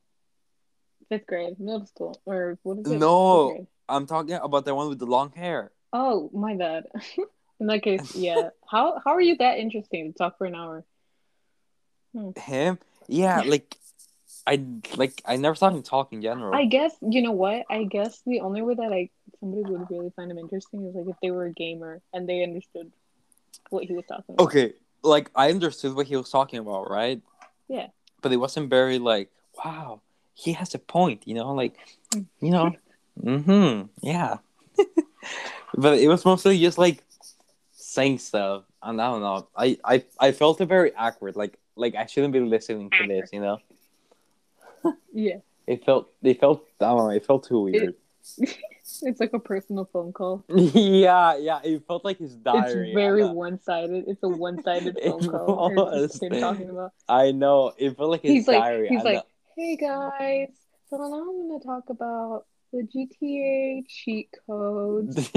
Fifth 1.09 1.26
grade, 1.26 1.59
middle 1.59 1.87
school, 1.87 2.21
or 2.26 2.59
what 2.62 2.78
is 2.78 2.92
it? 2.92 2.99
No. 2.99 3.49
Fifth 3.49 3.56
grade. 3.56 3.66
I'm 3.88 4.06
talking 4.06 4.35
about 4.37 4.64
the 4.64 4.75
one 4.75 4.88
with 4.88 4.99
the 5.00 5.06
long 5.06 5.30
hair. 5.33 5.73
Oh, 5.92 6.30
my 6.33 6.54
bad. 6.54 6.85
In 7.61 7.66
that 7.68 7.83
case, 7.83 8.14
yeah. 8.28 8.50
How 8.71 9.00
how 9.04 9.12
are 9.12 9.21
you 9.21 9.37
that 9.38 9.59
interesting 9.59 10.12
to 10.12 10.18
talk 10.18 10.38
for 10.38 10.47
an 10.47 10.54
hour? 10.54 10.85
Him? 12.37 12.78
Yeah, 13.09 13.42
like 13.47 13.76
I 14.46 14.64
like 14.96 15.22
I 15.24 15.36
never 15.36 15.54
saw 15.54 15.70
him 15.70 15.82
talk 15.82 16.12
in 16.12 16.22
general. 16.22 16.54
I 16.54 16.66
guess 16.66 16.94
you 17.02 17.22
know 17.22 17.32
what? 17.32 17.64
I 17.68 17.84
guess 17.84 18.22
the 18.26 18.40
only 18.40 18.62
way 18.62 18.74
that 18.74 18.92
I 18.92 19.10
somebody 19.40 19.62
would 19.70 19.90
really 19.90 20.12
find 20.14 20.30
him 20.30 20.38
interesting 20.38 20.86
is 20.86 20.94
like 20.94 21.06
if 21.08 21.16
they 21.20 21.30
were 21.30 21.46
a 21.46 21.52
gamer 21.52 22.00
and 22.12 22.28
they 22.28 22.42
understood 22.42 22.92
what 23.70 23.84
he 23.84 23.92
was 23.92 24.04
talking 24.06 24.34
about. 24.34 24.44
Okay, 24.44 24.74
like 25.02 25.30
I 25.34 25.50
understood 25.50 25.94
what 25.94 26.06
he 26.06 26.16
was 26.16 26.30
talking 26.30 26.58
about, 26.60 26.90
right? 26.90 27.20
Yeah. 27.68 27.88
But 28.22 28.32
it 28.32 28.36
wasn't 28.36 28.70
very 28.70 28.98
like, 28.98 29.30
wow, 29.64 30.00
he 30.34 30.52
has 30.52 30.74
a 30.74 30.78
point, 30.78 31.22
you 31.26 31.34
know, 31.34 31.52
like, 31.52 31.76
you 32.14 32.50
know, 32.50 32.72
mm-hmm, 33.22 33.86
yeah. 34.06 34.38
but 35.76 35.98
it 35.98 36.08
was 36.08 36.24
mostly 36.24 36.58
just 36.60 36.78
like 36.78 37.02
saying 37.72 38.18
stuff, 38.18 38.64
and 38.82 39.00
I 39.00 39.10
don't 39.10 39.22
know. 39.22 39.48
I 39.56 39.78
I 39.84 40.04
I 40.20 40.32
felt 40.32 40.60
it 40.60 40.66
very 40.66 40.94
awkward, 40.94 41.34
like 41.36 41.58
like 41.74 41.94
I 41.94 42.06
shouldn't 42.06 42.32
be 42.32 42.40
listening 42.40 42.90
to 42.90 43.06
this, 43.06 43.30
you 43.32 43.40
know. 43.40 43.58
Yeah, 45.12 45.38
It 45.66 45.84
felt 45.84 46.10
it 46.22 46.38
felt 46.40 46.64
I 46.80 46.84
don't 46.86 46.98
know. 46.98 47.10
It 47.10 47.26
felt 47.26 47.48
too 47.48 47.60
weird. 47.60 47.94
it's 48.38 49.20
like 49.20 49.32
a 49.32 49.38
personal 49.38 49.88
phone 49.92 50.12
call. 50.12 50.44
yeah, 50.48 51.36
yeah. 51.36 51.60
It 51.64 51.82
felt 51.86 52.04
like 52.04 52.18
his 52.18 52.34
diary. 52.36 52.90
it's 52.90 52.94
very 52.94 53.24
one-sided. 53.24 54.04
It's 54.06 54.22
a 54.22 54.28
one-sided 54.28 54.98
phone 55.04 55.28
call. 55.28 55.72
Was. 55.74 56.20
him 56.22 56.38
talking 56.40 56.70
about. 56.70 56.92
I 57.08 57.32
know. 57.32 57.72
It 57.78 57.96
felt 57.96 58.10
like 58.10 58.22
his 58.22 58.32
He's 58.32 58.48
like, 58.48 58.58
diary. 58.60 58.88
he's 58.88 59.00
I 59.00 59.04
like, 59.14 59.24
hey 59.56 59.76
guys. 59.76 60.48
So 60.88 60.98
now 60.98 61.04
I'm 61.04 61.48
gonna 61.48 61.64
talk 61.64 61.90
about 61.90 62.44
the 62.72 62.82
GTA 62.86 63.86
cheat 63.88 64.28
codes. 64.46 65.34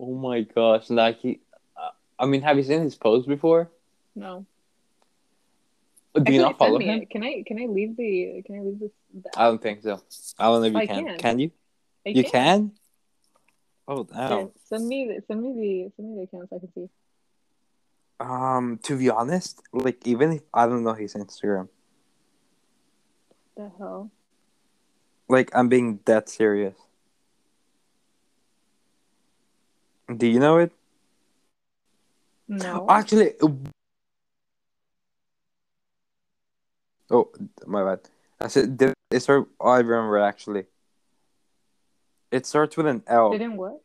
oh 0.00 0.14
my 0.14 0.42
gosh! 0.42 0.88
Like 0.90 1.18
he, 1.20 1.40
uh, 1.76 1.90
I 2.18 2.26
mean, 2.26 2.42
have 2.42 2.56
you 2.56 2.62
seen 2.62 2.82
his 2.82 2.94
post 2.94 3.26
before? 3.28 3.70
no, 4.14 4.46
Do 6.24 6.32
you 6.32 6.40
not 6.40 6.58
follow 6.58 6.78
him? 6.78 7.02
it. 7.02 7.10
Can 7.10 7.22
I? 7.22 7.42
Can 7.46 7.60
I 7.62 7.66
leave 7.66 7.96
the? 7.96 8.42
Can 8.46 8.56
I 8.56 8.62
leave 8.62 8.78
this? 8.80 8.90
The, 9.14 9.30
I 9.38 9.44
don't 9.44 9.62
think 9.62 9.82
so. 9.82 10.00
I 10.38 10.44
don't 10.46 10.60
know 10.60 10.66
if 10.68 10.72
you 10.74 10.78
I 10.80 10.86
can. 10.86 11.04
can. 11.06 11.18
Can 11.18 11.38
you? 11.38 11.50
I 12.06 12.10
You 12.10 12.24
can? 12.24 12.72
Oh 13.86 14.06
Yeah, 14.12 14.28
damn. 14.28 14.50
send 14.68 14.86
me 14.88 15.08
the 15.08 15.22
send 15.26 15.42
me 15.42 15.52
the 15.54 15.92
send 15.96 16.10
me 16.10 16.16
the 16.16 16.22
account 16.24 16.50
so 16.50 16.56
I 16.56 16.58
can 16.60 16.72
see. 16.74 16.88
Um, 18.20 18.78
to 18.82 18.98
be 18.98 19.08
honest, 19.10 19.62
like 19.72 20.06
even 20.06 20.32
if 20.32 20.42
I 20.52 20.66
don't 20.66 20.82
know 20.84 20.92
his 20.94 21.14
Instagram, 21.14 21.68
The 23.56 23.70
hell? 23.78 24.10
like 25.28 25.50
I'm 25.54 25.68
being 25.68 26.00
that 26.04 26.28
serious. 26.28 26.74
Do 30.14 30.26
you 30.26 30.40
know 30.40 30.58
it? 30.58 30.72
No. 32.48 32.86
Actually, 32.88 33.34
oh 37.10 37.30
my 37.66 37.84
bad. 37.84 38.00
I 38.40 38.48
said 38.48 38.76
did 38.76 38.94
it 39.10 39.20
start? 39.20 39.48
Oh, 39.60 39.68
I 39.68 39.78
remember 39.78 40.18
actually. 40.18 40.64
It 42.30 42.46
starts 42.46 42.76
with 42.76 42.86
an 42.86 43.02
L. 43.06 43.30
Didn't 43.30 43.56
what? 43.56 43.80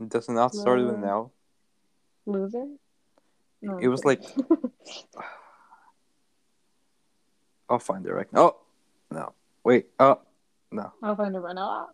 It 0.00 0.08
does 0.08 0.28
not 0.28 0.54
start 0.54 0.80
with 0.80 0.94
an 0.94 1.04
L. 1.04 1.32
Loser? 2.24 2.66
No, 3.62 3.78
It 3.78 3.88
was 3.88 4.04
like. 4.04 4.22
I'll 7.68 7.78
find 7.80 8.06
it 8.06 8.12
right 8.12 8.32
now. 8.32 8.40
Oh 8.40 8.56
no! 9.10 9.32
Wait. 9.64 9.86
Oh 9.98 10.20
no! 10.70 10.92
I'll 11.02 11.16
find 11.16 11.34
it 11.34 11.40
right 11.40 11.54
now. 11.54 11.88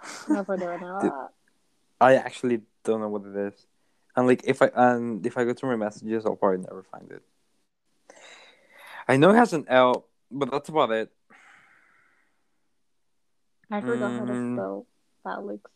Ah. 0.00 0.10
I'll 0.30 0.44
find 0.44 0.62
it 0.62 0.66
right 0.66 0.80
now. 0.80 1.00
Ah. 1.02 1.28
I 2.00 2.14
actually 2.14 2.60
don't 2.84 3.00
know 3.00 3.08
what 3.08 3.22
it 3.26 3.36
is. 3.36 3.66
And 4.16 4.26
like 4.26 4.42
if 4.44 4.62
I 4.62 4.70
and 4.74 5.26
if 5.26 5.36
I 5.36 5.44
go 5.44 5.54
through 5.54 5.70
my 5.70 5.84
messages, 5.84 6.24
I'll 6.24 6.36
probably 6.36 6.58
never 6.58 6.84
find 6.84 7.10
it. 7.10 7.22
I 9.10 9.16
know 9.16 9.30
it 9.30 9.36
has 9.36 9.52
an 9.52 9.64
L, 9.68 10.06
but 10.30 10.52
that's 10.52 10.68
about 10.68 10.92
it. 10.92 11.10
I 13.68 13.80
forgot 13.80 14.12
how 14.12 14.24
to 14.24 14.32
Mm. 14.32 14.54
spell 14.54 14.86
Alex. 15.26 15.70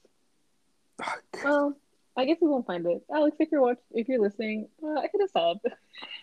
Well, 1.42 1.76
I 2.16 2.26
guess 2.26 2.38
we 2.40 2.46
won't 2.46 2.64
find 2.64 2.86
it. 2.86 3.02
Alex, 3.12 3.36
if 3.40 3.50
you're 3.50 3.60
watching, 3.60 3.82
if 3.90 4.08
you're 4.08 4.20
listening, 4.22 4.68
uh, 4.80 5.00
hit 5.02 5.20
us 5.20 5.32
up. 5.34 5.58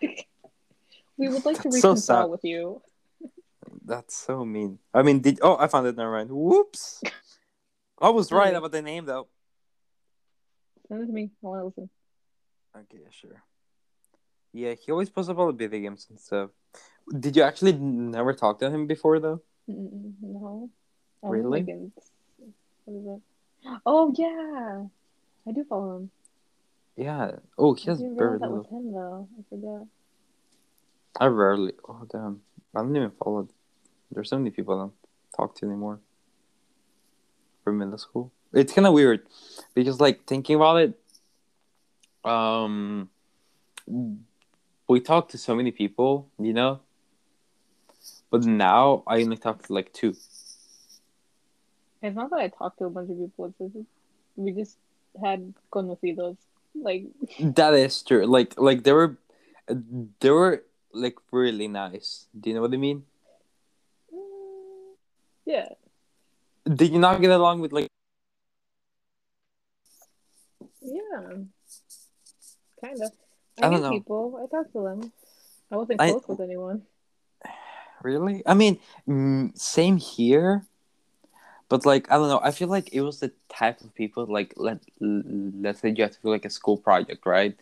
we 1.18 1.28
would 1.28 1.44
like 1.44 1.60
to 1.60 1.68
That's 1.68 1.80
so 1.82 1.88
reconcile 1.90 2.22
sad. 2.24 2.30
with 2.30 2.44
you. 2.44 2.80
That's 3.84 4.16
so 4.16 4.46
mean. 4.46 4.78
I 4.94 5.02
mean, 5.02 5.20
did 5.20 5.38
oh 5.42 5.58
I 5.58 5.66
found 5.66 5.86
it. 5.86 5.96
Never 5.96 6.12
mind. 6.12 6.30
Whoops. 6.30 7.02
I 8.00 8.08
was 8.08 8.32
right 8.40 8.54
about 8.54 8.72
the 8.72 8.80
name 8.80 9.04
though. 9.04 9.28
Send 10.88 11.02
it 11.02 11.06
to 11.08 11.12
me. 11.12 11.30
I 11.44 11.46
want 11.46 11.60
to 11.60 11.66
listen. 11.66 11.90
Okay, 12.74 13.04
sure. 13.10 13.42
Yeah, 14.54 14.72
he 14.72 14.90
always 14.92 15.10
posts 15.10 15.28
about 15.30 15.56
video 15.56 15.80
games 15.80 16.06
and 16.08 16.18
stuff. 16.18 16.50
Did 17.18 17.36
you 17.36 17.42
actually 17.42 17.72
never 17.72 18.32
talk 18.32 18.58
to 18.60 18.70
him 18.70 18.86
before 18.86 19.18
though? 19.20 19.40
No. 19.66 20.70
Oh, 21.22 21.28
Really? 21.28 21.62
What 22.84 22.96
is 22.96 23.06
it? 23.06 23.22
Oh 23.86 24.12
yeah, 24.16 24.86
I 25.46 25.52
do 25.52 25.64
follow 25.64 25.96
him. 25.98 26.10
Yeah. 26.96 27.32
Oh, 27.56 27.74
he 27.74 27.88
I 27.88 27.90
has 27.92 27.98
didn't 28.00 28.18
very 28.18 28.38
that 28.38 28.50
was 28.50 28.66
him 28.66 28.92
though. 28.92 29.28
I 29.38 29.42
forgot. 29.48 29.86
I 31.20 31.26
rarely. 31.26 31.72
Oh 31.88 32.06
damn! 32.10 32.42
I 32.74 32.80
don't 32.80 32.96
even 32.96 33.12
follow. 33.22 33.48
There's 34.10 34.28
so 34.28 34.38
many 34.38 34.50
people 34.50 34.74
I 34.74 34.78
don't 34.82 34.92
talk 35.36 35.54
to 35.56 35.66
anymore. 35.66 36.00
From 37.64 37.78
middle 37.78 37.96
school, 37.98 38.32
it's 38.52 38.72
kind 38.72 38.88
of 38.88 38.92
weird 38.92 39.24
because, 39.74 40.00
like, 40.00 40.24
thinking 40.26 40.56
about 40.56 40.78
it, 40.78 42.28
um, 42.28 43.08
we 44.88 44.98
talk 44.98 45.28
to 45.28 45.38
so 45.38 45.54
many 45.54 45.70
people, 45.70 46.28
you 46.40 46.52
know. 46.52 46.80
But 48.32 48.44
now 48.48 49.04
I 49.06 49.20
only 49.20 49.36
talk 49.36 49.60
to 49.68 49.72
like 49.76 49.92
two. 49.92 50.16
It's 52.00 52.16
not 52.16 52.30
that 52.30 52.40
I 52.40 52.48
talked 52.48 52.78
to 52.78 52.86
a 52.86 52.90
bunch 52.90 53.10
of 53.10 53.18
people. 53.20 53.52
It's 53.52 53.58
just 53.74 53.86
we 54.36 54.52
just 54.52 54.78
had 55.20 55.52
conocidos. 55.70 56.38
Like 56.74 57.04
That 57.38 57.74
is 57.74 58.02
true. 58.02 58.24
Like, 58.26 58.58
like 58.58 58.84
they 58.84 58.92
were, 58.92 59.18
they 59.68 60.30
were 60.30 60.64
like 60.94 61.16
really 61.30 61.68
nice. 61.68 62.24
Do 62.32 62.48
you 62.48 62.56
know 62.56 62.62
what 62.62 62.72
I 62.72 62.78
mean? 62.78 63.04
mm, 64.08 64.96
yeah, 65.44 65.68
Did 66.64 66.90
you 66.90 66.98
not 66.98 67.20
get 67.20 67.30
along 67.30 67.60
with 67.60 67.72
like? 67.72 67.88
yeah, 70.80 71.44
kind 72.80 73.02
of. 73.02 73.12
I 73.60 73.66
I, 73.66 73.68
knew 73.68 73.80
know. 73.80 73.90
people. 73.92 74.40
I 74.42 74.48
talked 74.48 74.72
to 74.72 74.80
them. 74.82 75.12
I 75.70 75.76
wasn't 75.76 76.00
I- 76.00 76.10
close 76.10 76.24
with 76.26 76.40
anyone. 76.40 76.82
Really? 78.02 78.42
I 78.46 78.54
mean, 78.54 78.78
mm, 79.08 79.56
same 79.58 79.96
here. 79.96 80.66
But 81.68 81.86
like, 81.86 82.10
I 82.10 82.16
don't 82.16 82.28
know. 82.28 82.40
I 82.42 82.50
feel 82.50 82.68
like 82.68 82.92
it 82.92 83.00
was 83.00 83.20
the 83.20 83.32
type 83.48 83.80
of 83.80 83.94
people 83.94 84.26
like 84.26 84.52
let 84.56 84.80
let's 85.00 85.80
say 85.80 85.88
you 85.90 86.02
have 86.02 86.12
to 86.12 86.20
do 86.22 86.30
like 86.30 86.44
a 86.44 86.50
school 86.50 86.76
project, 86.76 87.24
right? 87.24 87.56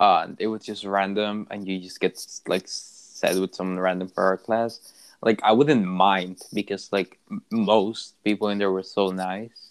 Uh, 0.00 0.22
and 0.24 0.36
it 0.40 0.48
was 0.48 0.64
just 0.64 0.84
random, 0.84 1.46
and 1.50 1.66
you 1.66 1.78
just 1.78 2.00
get 2.00 2.18
like 2.46 2.64
said 2.66 3.38
with 3.38 3.54
some 3.54 3.78
random 3.78 4.10
our 4.16 4.36
class. 4.36 4.80
Like 5.22 5.40
I 5.44 5.52
wouldn't 5.52 5.84
mind 5.86 6.42
because 6.52 6.92
like 6.92 7.18
most 7.50 8.14
people 8.24 8.48
in 8.48 8.58
there 8.58 8.70
were 8.72 8.82
so 8.82 9.10
nice. 9.10 9.70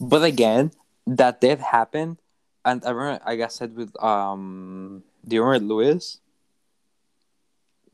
But 0.00 0.22
again, 0.22 0.72
that 1.06 1.40
did 1.40 1.60
happen, 1.60 2.18
and 2.64 2.84
I 2.84 2.90
remember 2.90 3.22
I 3.24 3.36
got 3.36 3.52
said 3.52 3.74
with 3.76 3.92
um. 4.02 5.02
Do 5.26 5.36
you 5.36 5.42
remember 5.42 5.74
Louis? 5.74 6.18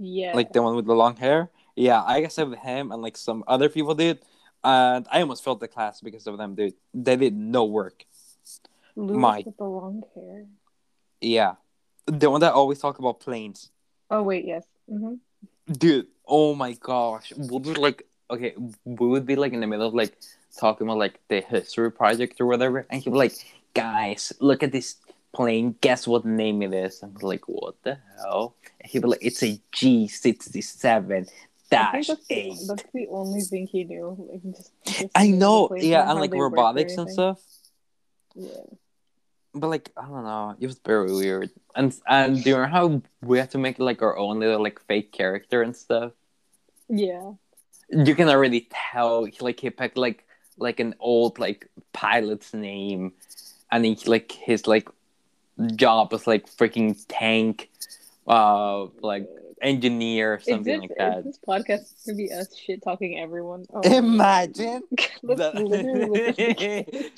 Yeah, 0.02 0.34
like 0.34 0.52
the 0.52 0.62
one 0.62 0.76
with 0.76 0.86
the 0.86 0.94
long 0.94 1.16
hair. 1.16 1.50
Yeah, 1.76 2.02
I 2.02 2.20
guess 2.22 2.38
I 2.38 2.44
with 2.44 2.58
him 2.58 2.90
and 2.90 3.02
like 3.02 3.16
some 3.16 3.44
other 3.46 3.68
people 3.68 3.94
did, 3.94 4.18
and 4.64 5.06
I 5.12 5.20
almost 5.20 5.44
failed 5.44 5.60
the 5.60 5.68
class 5.68 6.00
because 6.00 6.26
of 6.26 6.38
them, 6.38 6.54
dude. 6.54 6.74
They 6.94 7.16
did 7.16 7.34
no 7.36 7.64
work. 7.64 8.06
Louis 8.96 9.18
my- 9.18 9.42
with 9.44 9.56
the 9.56 9.64
long 9.64 10.02
hair. 10.14 10.46
Yeah, 11.20 11.56
the 12.06 12.30
one 12.30 12.40
that 12.40 12.54
always 12.54 12.78
talk 12.78 12.98
about 12.98 13.20
planes, 13.20 13.70
Oh 14.10 14.22
wait, 14.22 14.44
yes. 14.46 14.64
hmm 14.88 15.14
dude. 15.70 16.06
Oh 16.26 16.54
my 16.54 16.72
gosh, 16.72 17.32
we'll 17.36 17.60
be 17.60 17.74
like, 17.74 18.06
okay, 18.30 18.54
we 18.84 19.06
would 19.06 19.26
be 19.26 19.36
like 19.36 19.52
in 19.52 19.60
the 19.60 19.66
middle 19.66 19.86
of 19.86 19.94
like 19.94 20.16
talking 20.58 20.86
about 20.86 20.96
like 20.98 21.20
the 21.28 21.40
history 21.42 21.92
project 21.92 22.40
or 22.40 22.46
whatever, 22.46 22.86
and 22.88 23.02
he'd 23.02 23.10
be 23.10 23.16
like, 23.16 23.34
guys, 23.74 24.32
look 24.40 24.62
at 24.62 24.72
this 24.72 24.96
plane. 25.32 25.76
Guess 25.80 26.06
what 26.06 26.24
name 26.24 26.62
it 26.62 26.74
is? 26.74 27.02
I'm 27.02 27.14
like, 27.20 27.46
what 27.46 27.76
the 27.82 27.98
hell? 28.16 28.56
And 28.80 28.90
he'd 28.90 29.02
be 29.02 29.08
like, 29.08 29.22
it's 29.22 29.42
a 29.42 29.60
G 29.72 30.08
sixty 30.08 30.60
seven 30.60 31.26
dash 31.70 32.08
that's 32.08 32.26
the, 32.26 32.34
eight. 32.34 32.58
that's 32.66 32.82
the 32.92 33.06
only 33.10 33.40
thing 33.40 33.66
he 33.66 33.84
knew. 33.84 34.16
Like 34.30 34.56
just, 34.56 34.72
just 34.84 35.06
I 35.14 35.28
know, 35.28 35.70
yeah, 35.76 36.10
and 36.10 36.18
like 36.20 36.30
they 36.30 36.36
worked 36.36 36.52
or 36.52 36.56
robotics 36.56 36.96
and 36.96 37.10
stuff. 37.10 37.40
Yeah. 38.34 38.48
But 39.54 39.68
like 39.68 39.90
I 39.96 40.06
don't 40.06 40.24
know, 40.24 40.56
it 40.58 40.66
was 40.66 40.80
very 40.84 41.12
weird. 41.12 41.50
And 41.74 41.94
and 42.06 42.42
do 42.42 42.50
you 42.50 42.56
remember 42.56 42.76
how 42.76 43.02
we 43.22 43.38
had 43.38 43.50
to 43.52 43.58
make 43.58 43.78
like 43.78 44.02
our 44.02 44.16
own 44.16 44.40
little 44.40 44.62
like 44.62 44.80
fake 44.86 45.12
character 45.12 45.62
and 45.62 45.76
stuff? 45.76 46.12
Yeah. 46.88 47.32
You 47.88 48.14
can 48.14 48.28
already 48.28 48.68
tell 48.70 49.28
like 49.40 49.60
he 49.60 49.70
picked 49.70 49.96
like 49.96 50.24
like 50.56 50.78
an 50.78 50.94
old 51.00 51.38
like 51.38 51.68
pilot's 51.92 52.54
name, 52.54 53.12
and 53.72 53.84
he 53.84 53.96
like 54.06 54.30
his 54.30 54.66
like 54.66 54.88
job 55.76 56.12
was 56.12 56.26
like 56.26 56.46
freaking 56.48 56.96
tank, 57.08 57.70
uh, 58.26 58.86
like 59.02 59.28
engineer 59.62 60.34
or 60.34 60.40
something 60.40 60.80
this, 60.80 60.80
like 60.80 60.98
that. 60.98 61.24
this 61.24 61.38
podcast 61.46 61.92
gonna 62.06 62.16
be 62.16 62.32
us 62.32 62.56
shit 62.56 62.82
talking 62.82 63.18
everyone? 63.18 63.64
Oh, 63.72 63.80
Imagine. 63.82 64.82
Let's 65.22 65.54
literally 65.58 66.06
look 66.06 66.38
at 66.38 66.56
the 66.58 67.10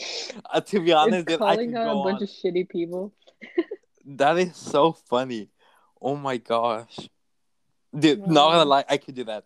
uh, 0.53 0.61
to 0.61 0.81
be 0.81 0.93
honest, 0.93 1.19
It's 1.19 1.27
dude, 1.27 1.35
I 1.43 1.55
calling 1.55 1.71
could 1.73 1.79
out 1.79 1.93
go 1.93 2.01
a 2.01 2.05
bunch 2.05 2.17
on. 2.17 2.23
of 2.25 2.29
shitty 2.29 2.69
people. 2.69 3.13
That 4.05 4.37
is 4.39 4.57
so 4.57 4.91
funny. 4.93 5.49
Oh 6.01 6.17
my 6.17 6.37
gosh. 6.39 7.09
Dude, 7.97 8.19
No. 8.27 8.27
not 8.27 8.51
gonna 8.53 8.65
lie, 8.69 8.85
I 8.89 8.97
could 8.97 9.15
do 9.15 9.23
that. 9.25 9.45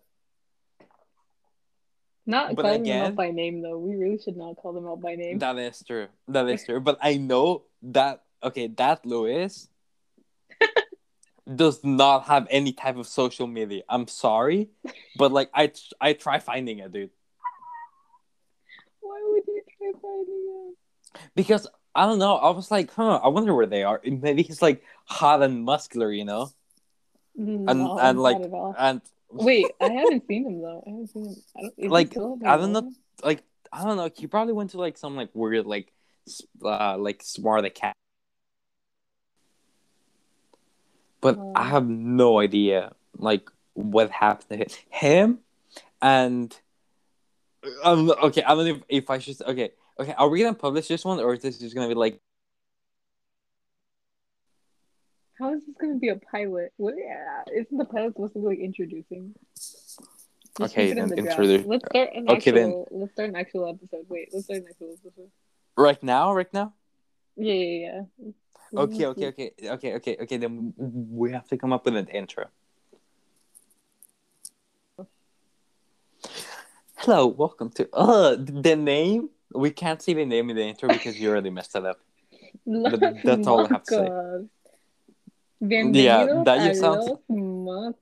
Not 2.25 2.55
But 2.55 2.63
calling 2.63 2.83
them 2.83 2.91
again- 2.91 3.05
out 3.05 3.15
by 3.15 3.31
name 3.31 3.61
though. 3.61 3.77
We 3.77 3.95
really 3.95 4.17
should 4.17 4.35
not 4.35 4.55
call 4.57 4.73
them 4.73 4.87
out 4.87 4.99
by 4.99 5.15
name. 5.15 5.37
That 5.39 5.57
is 5.57 5.83
true. 5.85 6.07
That 6.27 6.49
is 6.49 6.65
true. 6.65 6.79
But 6.79 6.97
I 7.01 7.17
know 7.17 7.63
that 7.83 8.23
okay, 8.43 8.67
that 8.67 9.05
Louis 9.05 9.67
does 11.55 11.83
not 11.83 12.25
have 12.25 12.47
any 12.49 12.73
type 12.73 12.97
of 12.97 13.07
social 13.07 13.47
media. 13.47 13.83
I'm 13.89 14.07
sorry, 14.07 14.69
but 15.17 15.31
like 15.31 15.49
I 15.53 15.71
I 15.99 16.13
try 16.13 16.39
finding 16.39 16.79
it, 16.79 16.91
dude. 16.91 17.09
Why 19.01 19.21
would 19.23 19.43
you 19.47 19.61
try 19.77 19.91
finding 20.01 20.69
it? 20.69 21.29
Because 21.35 21.67
I 21.95 22.05
don't 22.05 22.19
know. 22.19 22.35
I 22.35 22.51
was 22.51 22.69
like, 22.69 22.93
huh, 22.93 23.19
I 23.23 23.29
wonder 23.29 23.55
where 23.55 23.65
they 23.65 23.83
are. 23.83 24.01
Maybe 24.05 24.43
he's 24.43 24.61
like 24.61 24.83
hot 25.05 25.41
and 25.41 25.63
muscular, 25.63 26.11
you 26.11 26.25
know? 26.25 26.43
it? 26.43 26.51
And 27.39 27.67
and 27.67 28.19
like 28.19 28.37
not 28.39 28.45
at 28.47 28.53
all. 28.53 28.75
and 28.77 29.01
Wait, 29.29 29.65
I 29.81 29.89
haven't 29.89 30.25
seen 30.27 30.45
him 30.45 30.61
though. 30.61 30.83
I 30.85 30.89
haven't 30.89 31.07
seen 31.09 31.25
him. 31.25 31.35
I 31.55 31.61
don't, 31.61 31.91
Like, 31.91 32.17
I 32.45 32.57
don't 32.57 32.71
know- 32.71 32.91
like 33.23 33.43
I 33.71 33.83
don't 33.83 33.97
know. 33.97 34.09
He 34.15 34.27
probably 34.27 34.53
went 34.53 34.71
to 34.71 34.77
like 34.77 34.97
some 34.97 35.15
like 35.15 35.29
weird 35.33 35.65
like 35.65 35.91
uh 36.63 36.97
like 36.97 37.23
smart 37.23 37.63
the 37.63 37.69
cat. 37.69 37.95
But 41.21 41.37
Oh. 41.37 41.53
I 41.55 41.63
have 41.65 41.87
no 41.87 42.39
idea 42.39 42.93
like 43.17 43.49
what 43.73 44.09
happened 44.11 44.49
to 44.49 44.55
him. 44.57 44.67
Him 44.89 45.39
and 46.01 46.55
um 47.83 48.11
okay, 48.23 48.43
I 48.43 48.55
don't 48.55 48.65
know 48.65 48.75
if, 48.75 48.81
if 48.89 49.09
I 49.09 49.19
should 49.19 49.41
okay. 49.41 49.71
Okay, 49.99 50.13
are 50.17 50.29
we 50.29 50.39
gonna 50.41 50.53
publish 50.53 50.87
this 50.87 51.03
one 51.03 51.19
or 51.19 51.33
is 51.33 51.41
this 51.41 51.57
just 51.57 51.73
gonna 51.75 51.87
be 51.87 51.95
like 51.95 52.19
How 55.39 55.53
is 55.53 55.65
this 55.65 55.75
gonna 55.79 55.95
be 55.99 56.09
a 56.09 56.15
pilot? 56.15 56.73
What? 56.77 56.95
Yeah, 56.97 57.43
isn't 57.53 57.77
the 57.77 57.85
pilot 57.85 58.13
supposed 58.13 58.33
to 58.33 58.39
be 58.39 58.45
like 58.47 58.59
introducing? 58.59 59.33
Just 59.55 59.99
Okay, 60.59 60.93
then 60.93 61.09
the 61.09 61.15
introduce- 61.17 61.65
Let's 61.67 61.85
start 61.85 62.09
an 62.15 62.29
Okay, 62.29 62.51
then. 62.51 62.69
actual. 62.69 62.87
Let's 62.91 63.13
start 63.13 63.29
an 63.29 63.35
actual 63.35 63.69
episode. 63.69 64.05
Wait, 64.09 64.29
let's 64.33 64.45
start 64.45 64.61
an 64.61 64.67
actual 64.69 64.93
episode. 64.93 65.29
right 65.77 66.01
now? 66.01 66.33
Right 66.33 66.51
now? 66.53 66.73
Yeah, 67.35 67.53
yeah, 67.53 68.01
yeah. 68.17 68.31
Okay, 68.75 69.05
okay, 69.05 69.27
okay, 69.27 69.51
okay, 69.63 69.93
okay, 69.95 70.17
okay. 70.21 70.37
Then 70.37 70.73
we 70.77 71.31
have 71.31 71.47
to 71.49 71.57
come 71.57 71.71
up 71.71 71.85
with 71.85 71.95
an 71.95 72.07
intro. 72.07 72.45
Hello, 76.95 77.27
welcome 77.27 77.69
to 77.71 77.87
uh 77.93 78.35
the 78.37 78.75
name. 78.75 79.29
We 79.53 79.71
can't 79.71 80.01
see 80.01 80.13
the 80.13 80.25
name 80.25 80.49
in 80.49 80.55
the 80.57 80.63
intro 80.63 80.89
because 80.89 81.17
you 81.19 81.29
already 81.29 81.49
messed 81.49 81.75
it 81.75 81.85
up. 81.85 81.99
But 82.65 82.99
that's 83.23 83.47
all 83.47 83.65
I 83.65 83.67
have 83.69 83.83
to 83.83 83.95
say. 83.95 84.09
Bienvenidos 85.63 86.45
that 86.45 86.57
a 86.59 86.67
just 86.67 86.81
sounds- 86.81 87.09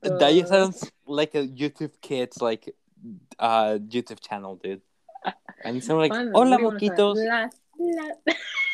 That 0.02 0.30
just 0.34 0.48
sounds 0.48 0.90
like 1.06 1.34
a 1.36 1.46
YouTube 1.46 1.92
kids 2.00 2.42
like 2.42 2.74
uh 3.38 3.78
YouTube 3.78 4.18
channel, 4.20 4.56
dude. 4.56 4.82
And 5.62 5.76
it's 5.76 5.88
like, 5.88 6.12
hola 6.12 6.32
What 6.32 6.44
do 6.44 6.50
you 6.50 6.64
wanna 6.64 6.78
say? 6.80 6.88
moquitos. 6.88 7.16
Las, 7.16 7.52
las. 7.78 8.36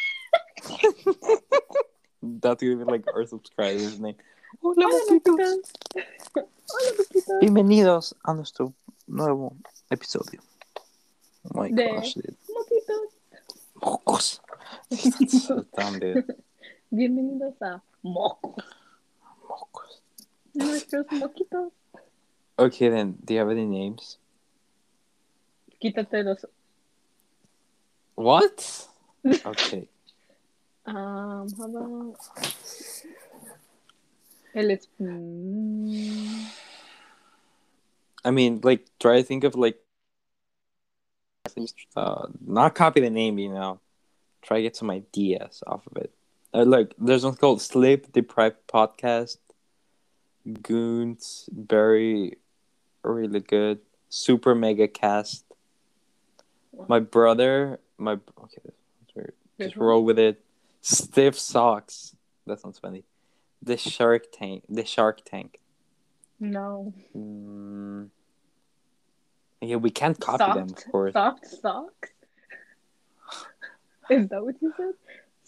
That's 2.23 2.63
gonna 2.63 2.77
be 2.77 2.85
like 2.85 3.05
our 3.15 3.27
subscribers' 3.27 3.99
name. 3.99 4.15
Hola 4.63 4.87
Hola. 4.87 5.21
Hola. 5.27 6.43
Bienvenidos 7.41 8.15
a 8.25 8.35
nuestro 8.35 8.73
nuevo 9.09 9.57
episodio. 9.91 10.41
Oh 11.45 11.59
my 11.61 11.71
De- 11.71 11.89
gosh, 11.89 12.15
dude. 12.15 12.37
Moquitos. 12.49 13.11
Mocos. 13.83 14.41
That's 14.91 15.47
so 15.47 15.65
dumb, 15.77 15.99
dude. 15.99 16.25
Bienvenidos 16.93 17.61
a 17.61 17.83
Mocos. 18.05 18.65
Mocos. 19.49 20.01
Nuestros 20.55 21.07
moquitos. 21.11 21.73
Okay, 22.59 22.89
then, 22.91 23.17
do 23.25 23.35
you 23.35 23.41
have 23.41 23.51
any 23.51 23.67
names? 23.67 24.19
Quítate 25.83 26.23
los. 26.25 26.45
What? 28.15 28.89
Okay. 29.47 29.89
Um, 30.85 31.49
how 31.57 31.65
about. 31.65 32.17
Mm, 35.01 36.47
I 38.25 38.31
mean, 38.31 38.61
like, 38.63 38.87
try 39.01 39.17
to 39.17 39.23
think 39.23 39.45
of 39.45 39.55
like, 39.55 39.79
uh, 41.97 42.27
not 42.45 42.75
copy 42.75 43.01
the 43.01 43.11
name, 43.11 43.39
you 43.39 43.53
know. 43.53 43.81
Try 44.43 44.59
to 44.59 44.63
get 44.63 44.77
some 44.77 44.91
ideas 44.91 45.63
off 45.67 45.87
of 45.87 45.97
it. 45.97 46.11
Uh, 46.53 46.65
like, 46.65 46.95
there's 46.99 47.25
one 47.25 47.37
called 47.37 47.63
Sleep 47.63 48.13
Deprived 48.13 48.57
Podcast. 48.69 49.39
Goons, 50.63 51.49
very, 51.53 52.37
really 53.03 53.41
good. 53.41 53.79
Super 54.09 54.55
Mega 54.55 54.89
Cast. 54.89 55.45
My 56.89 56.99
brother, 56.99 57.81
my 57.97 58.13
okay, 58.13 58.63
this 58.65 58.75
one's 58.99 59.15
weird. 59.15 59.35
Just 59.61 59.77
roll 59.77 60.05
with 60.05 60.19
it. 60.19 60.41
Stiff 60.83 61.39
socks. 61.39 62.15
That 62.47 62.61
sounds 62.61 62.79
funny. 62.79 63.05
The 63.63 63.77
Shark 63.77 64.27
Tank. 64.33 64.65
The 64.69 64.85
Shark 64.85 65.25
Tank. 65.25 65.61
No. 66.41 66.93
Mm. 67.17 68.09
Yeah, 69.61 69.77
we 69.77 69.91
can't 69.91 70.19
copy 70.19 70.39
soft, 70.39 70.57
them, 70.57 70.69
of 70.71 70.91
course. 70.91 71.13
Soft 71.13 71.47
socks? 71.47 72.11
Is 74.11 74.29
that 74.29 74.45
what 74.45 74.57
you 74.61 74.75
said? 74.77 74.95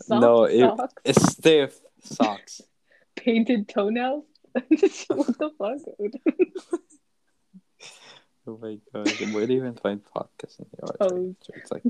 Soft 0.01 0.23
no, 0.23 0.44
it, 0.44 0.61
socks? 0.61 0.94
it's 1.05 1.33
stiff 1.33 1.81
socks. 2.01 2.62
Painted 3.16 3.68
toenails? 3.68 4.25
what 4.53 4.68
the 4.68 5.51
fuck? 5.59 5.79
oh 8.47 8.59
my 8.62 8.79
god, 8.92 9.33
where 9.33 9.47
do 9.49 9.53
you 9.53 9.59
even 9.59 9.75
find 9.75 10.01
podcasts 10.05 10.61
in 10.61 10.66
here? 10.70 11.09
Toes. 11.09 11.35
It's 11.55 11.73
like 11.73 11.83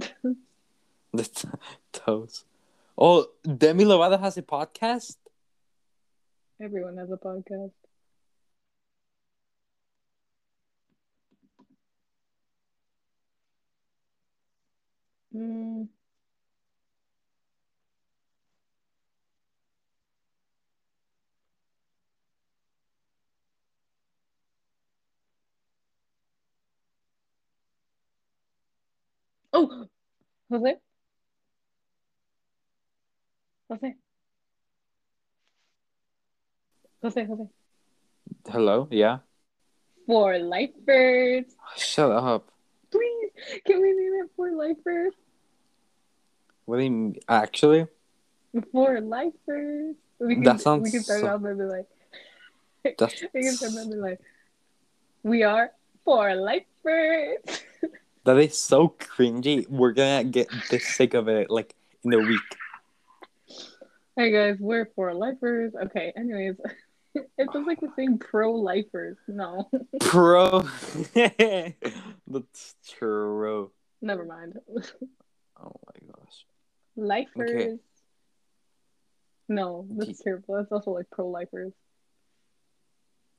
the 1.13 1.25
t- 1.25 1.49
toes. 1.93 2.47
Oh, 2.97 3.27
Demi 3.45 3.85
Lovato 3.85 4.19
has 4.21 4.37
a 4.37 4.43
podcast. 4.43 5.17
Everyone 6.61 6.97
has 6.97 7.11
a 7.13 7.17
podcast. 7.17 7.73
Mm. 15.35 15.89
Oh, 29.53 29.87
Jose. 30.51 30.77
Jose. 33.71 33.95
Jose, 37.03 37.25
Jose. 37.25 37.49
Hello, 38.51 38.89
yeah. 38.91 39.19
For 40.07 40.39
lifers. 40.39 41.45
Shut 41.77 42.11
up. 42.11 42.51
Please, 42.91 43.31
can 43.67 43.81
we 43.81 43.89
name 43.93 44.25
it 44.25 44.31
for 44.37 44.51
lifers? 44.53 45.13
What 46.67 46.77
do 46.79 46.83
you 46.85 46.91
mean? 46.91 47.17
Actually, 47.29 47.87
For 48.73 49.01
lifers. 49.01 49.97
We 50.19 50.35
can, 50.37 50.45
That 50.45 50.61
sounds 50.61 50.83
we 50.85 50.91
can 50.91 51.03
start 51.03 51.21
so- 51.21 51.27
off 51.29 51.45
and 51.45 51.59
be 51.59 51.65
like, 51.65 51.87
that's 52.99 53.23
we 53.35 53.43
can 53.43 53.53
start 53.55 53.73
and 53.75 53.91
be 53.91 53.97
like, 53.97 54.21
we 55.23 55.43
are 55.43 55.71
for 56.05 56.35
lifers. 56.35 57.39
that 58.25 58.37
is 58.39 58.59
so 58.59 58.89
cringy. 58.99 59.69
We're 59.69 59.93
gonna 59.93 60.25
get 60.25 60.49
this 60.71 60.87
sick 60.97 61.15
of 61.15 61.29
it 61.29 61.51
like 61.51 61.75
in 62.05 62.13
a 62.13 62.19
week. 62.19 62.41
Hey 64.17 64.31
guys, 64.31 64.59
we're 64.61 64.89
for 64.95 65.13
lifers. 65.13 65.73
Okay, 65.87 66.13
anyways, 66.17 66.55
it 67.15 67.49
feels 67.53 67.67
like 67.67 67.83
we're 67.83 67.93
saying 67.97 68.19
pro 68.21 68.53
lifers. 68.53 69.17
No, 69.27 69.69
Pro. 70.01 70.61
that's 71.15 72.75
true. 72.89 73.73
never 74.01 74.25
mind. 74.25 74.55
Oh 75.57 75.71
my 75.87 76.09
gosh. 76.13 76.47
Lifers. 76.97 77.51
Okay. 77.51 77.77
No, 79.49 79.87
that's 79.91 80.21
terrible. 80.21 80.57
That's 80.57 80.73
also 80.73 80.91
like 80.91 81.07
pro 81.11 81.29
lifers. 81.29 81.73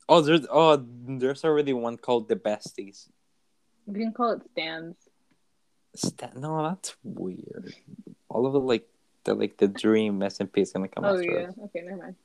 Oh, 0.07 0.21
there's 0.21 0.47
oh, 0.49 0.83
there's 1.07 1.43
already 1.43 1.73
one 1.73 1.97
called 1.97 2.29
the 2.29 2.37
Besties. 2.37 3.09
We 3.85 3.99
can 3.99 4.13
call 4.13 4.31
it 4.31 4.41
stands. 4.53 4.95
Sta- 5.95 6.31
no, 6.37 6.63
that's 6.63 6.95
weird. 7.03 7.73
All 8.29 8.45
of 8.47 8.53
the 8.53 8.59
like 8.61 8.87
the 9.25 9.33
like 9.33 9.57
the 9.57 9.67
dream 9.67 10.19
SMP 10.21 10.59
is 10.59 10.71
gonna 10.71 10.87
come 10.87 11.03
Oh 11.05 11.17
out 11.17 11.23
yeah. 11.25 11.45
first. 11.47 11.57
Okay, 11.65 11.81
never 11.81 11.97
mind. 12.01 12.15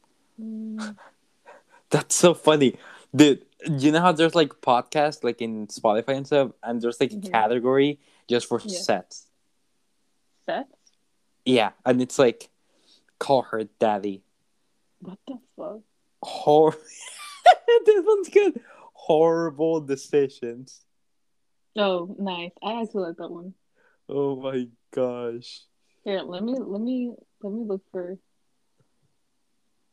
Mm, 0.41 0.97
That's 1.91 2.15
so 2.15 2.35
funny, 2.35 2.77
dude. 3.15 3.45
You 3.67 3.91
know 3.93 4.01
how 4.01 4.13
there's 4.13 4.35
like 4.35 4.61
podcasts 4.61 5.25
like 5.25 5.43
in 5.43 5.67
Spotify 5.67 6.17
and 6.17 6.27
stuff, 6.27 6.53
and 6.63 6.81
there's 6.81 7.01
like 7.01 7.11
Mhm. 7.11 7.27
a 7.27 7.31
category 7.31 7.99
just 8.29 8.47
for 8.47 8.61
Yeah. 8.65 8.79
sets. 8.81 9.27
Seth? 10.47 10.67
Yeah, 11.45 11.73
and 11.85 12.01
it's 12.01 12.19
like 12.19 12.49
call 13.19 13.43
her 13.43 13.65
daddy. 13.79 14.23
What 15.01 15.19
the 15.27 15.39
fuck? 15.57 15.81
Hor. 16.23 16.73
this 17.87 18.05
one's 18.07 18.29
good. 18.29 18.61
Horrible 18.93 19.81
decisions. 19.81 20.85
Oh, 21.77 22.15
nice. 22.19 22.53
I 22.63 22.83
actually 22.83 23.09
like 23.09 23.17
that 23.17 23.31
one. 23.31 23.55
Oh 24.09 24.37
my 24.37 24.69
gosh. 24.91 25.63
Here, 26.05 26.21
let 26.23 26.43
me 26.43 26.55
let 26.59 26.81
me 26.81 27.13
let 27.43 27.53
me 27.53 27.65
look 27.65 27.83
for 27.93 28.19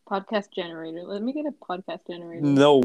podcast 0.10 0.52
generator. 0.56 1.04
Let 1.04 1.22
me 1.22 1.34
get 1.34 1.46
a 1.46 1.52
podcast 1.52 2.08
generator. 2.08 2.42
No, 2.46 2.84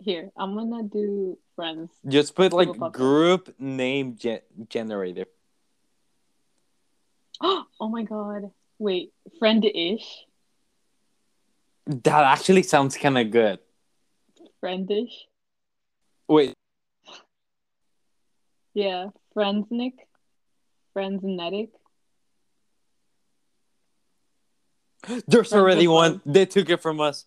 Here, 0.00 0.30
I'm 0.36 0.54
gonna 0.54 0.82
do 0.84 1.38
friends. 1.56 1.90
just 2.06 2.34
put 2.34 2.52
like 2.52 2.68
Google 2.68 2.88
Podcast. 2.88 2.92
group 2.92 3.54
name 3.60 4.16
ge- 4.16 4.42
generator. 4.68 5.26
oh 7.40 7.88
my 7.88 8.02
god. 8.02 8.50
Wait, 8.78 9.12
friend 9.38 9.64
ish? 9.64 10.24
That 11.86 12.24
actually 12.24 12.62
sounds 12.64 12.96
kind 12.96 13.16
of 13.18 13.30
good. 13.30 13.58
Friendish? 14.62 15.26
Wait, 16.28 16.52
Yeah. 18.74 19.08
Friendsnick? 20.98 21.20
Friendsnetic? 21.20 21.70
there's 25.26 25.48
Friends 25.48 25.52
already 25.52 25.88
one. 25.88 26.20
They 26.26 26.46
took 26.46 26.68
it 26.70 26.82
from 26.82 27.00
us. 27.00 27.24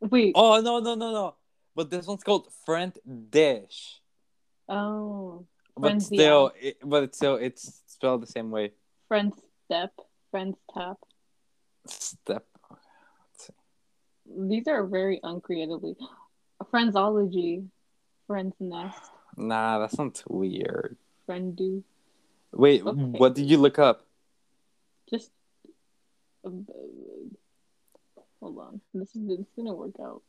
Wait. 0.00 0.32
Oh 0.34 0.60
no 0.60 0.80
no 0.80 0.94
no 0.94 1.12
no! 1.12 1.34
But 1.74 1.90
this 1.90 2.06
one's 2.06 2.24
called 2.24 2.48
Friend 2.64 2.92
Dish. 3.30 4.00
Oh. 4.68 5.46
But 5.76 5.88
Friends 5.88 6.06
still, 6.06 6.52
it, 6.60 6.78
but 6.82 7.04
it's 7.04 7.16
still 7.16 7.36
it's 7.36 7.82
spelled 7.86 8.22
the 8.22 8.26
same 8.26 8.50
way. 8.50 8.72
Friends 9.08 9.34
step. 9.66 9.92
Friends 10.30 10.56
tap. 10.74 10.96
Step. 11.86 12.46
These 14.26 14.68
are 14.68 14.86
very 14.86 15.20
uncreatively. 15.22 15.96
Friendsology. 16.72 17.66
Friends 18.26 18.54
nest. 18.60 19.10
Nah, 19.36 19.78
that 19.80 19.90
sounds 19.90 20.22
weird. 20.28 20.96
Friend 21.26 21.56
do. 21.56 21.82
Wait, 22.52 22.84
Okay. 22.84 23.00
what 23.00 23.34
did 23.34 23.48
you 23.48 23.58
look 23.58 23.78
up? 23.78 24.06
Just. 25.08 25.30
uh, 26.44 26.50
hold 28.40 28.58
on. 28.58 28.80
This 28.94 29.14
is 29.14 29.28
is 29.40 29.46
gonna 29.56 29.74
work 29.74 29.94
out. 30.00 30.22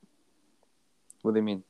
What 1.21 1.33
do 1.33 1.39
you 1.39 1.43
mean? 1.43 1.63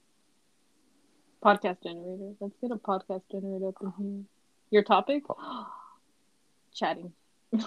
Podcast 1.43 1.81
generator. 1.83 2.33
Let's 2.39 2.55
get 2.61 2.71
a 2.71 2.75
podcast 2.77 3.21
generator 3.31 3.67
up 3.69 3.75
in 3.81 3.93
here. 3.97 4.23
Your 4.71 4.83
topic? 4.83 5.23
Chatting. 6.73 7.13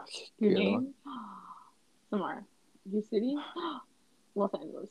Okay, 0.00 0.26
Your 0.38 0.52
name? 0.52 0.94
Samara. 2.10 2.44
Your 2.88 3.02
city? 3.02 3.34
Los 4.36 4.54
Angeles. 4.54 4.88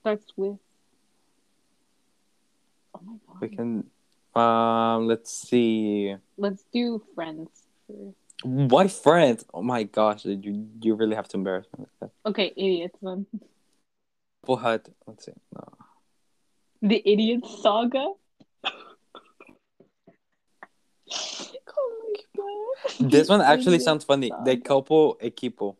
Starts 0.00 0.26
with. 0.36 0.58
Oh 2.94 3.00
my 3.02 3.14
god. 3.26 3.40
We 3.40 3.48
can. 3.48 3.84
Um, 4.34 5.06
let's 5.06 5.32
see. 5.32 6.14
Let's 6.36 6.64
do 6.72 7.02
friends 7.14 7.48
first. 7.86 8.16
Why 8.44 8.86
friends? 8.86 9.44
Oh 9.52 9.62
my 9.62 9.82
gosh, 9.82 10.24
you 10.24 10.68
you 10.80 10.94
really 10.94 11.16
have 11.16 11.28
to 11.28 11.36
embarrass 11.36 11.66
me 11.76 11.84
like 11.84 11.98
that. 12.00 12.10
Okay, 12.30 12.52
idiots 12.56 12.98
then. 13.02 13.26
Hut. 14.46 14.88
Let's 15.06 15.26
see. 15.26 15.32
No. 15.54 15.64
The 16.80 17.02
idiot 17.04 17.44
saga. 17.62 18.06
oh 18.06 18.16
my 22.04 22.14
god. 22.36 23.10
This 23.10 23.28
one 23.28 23.40
actually 23.40 23.74
Idiot 23.74 23.82
sounds 23.82 24.04
funny. 24.04 24.28
Saga. 24.28 24.44
De 24.44 24.56
couple 24.56 25.16
equipo. 25.20 25.76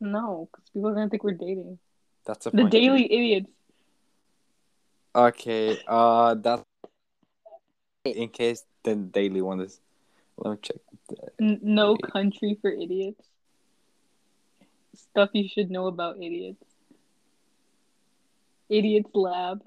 No, 0.00 0.48
because 0.50 0.68
people 0.70 0.88
are 0.90 0.94
gonna 0.94 1.08
think 1.08 1.22
we're 1.24 1.32
dating. 1.32 1.78
That's 2.26 2.46
a 2.46 2.50
The 2.50 2.58
funny- 2.58 2.70
Daily 2.70 3.04
Idiots. 3.04 3.50
Okay. 5.14 5.78
Uh, 5.86 6.34
that's 6.34 6.64
in 8.04 8.28
case 8.28 8.64
the 8.82 8.94
daily 8.94 9.42
one 9.42 9.60
is. 9.60 9.80
Let 10.38 10.50
me 10.52 10.56
check. 10.62 10.76
No 11.38 11.96
country 11.96 12.58
for 12.60 12.70
idiots. 12.70 13.26
Stuff 14.94 15.30
you 15.32 15.48
should 15.48 15.70
know 15.70 15.86
about 15.86 16.16
idiots. 16.16 16.64
Idiot's 18.68 19.10
Lab. 19.14 19.62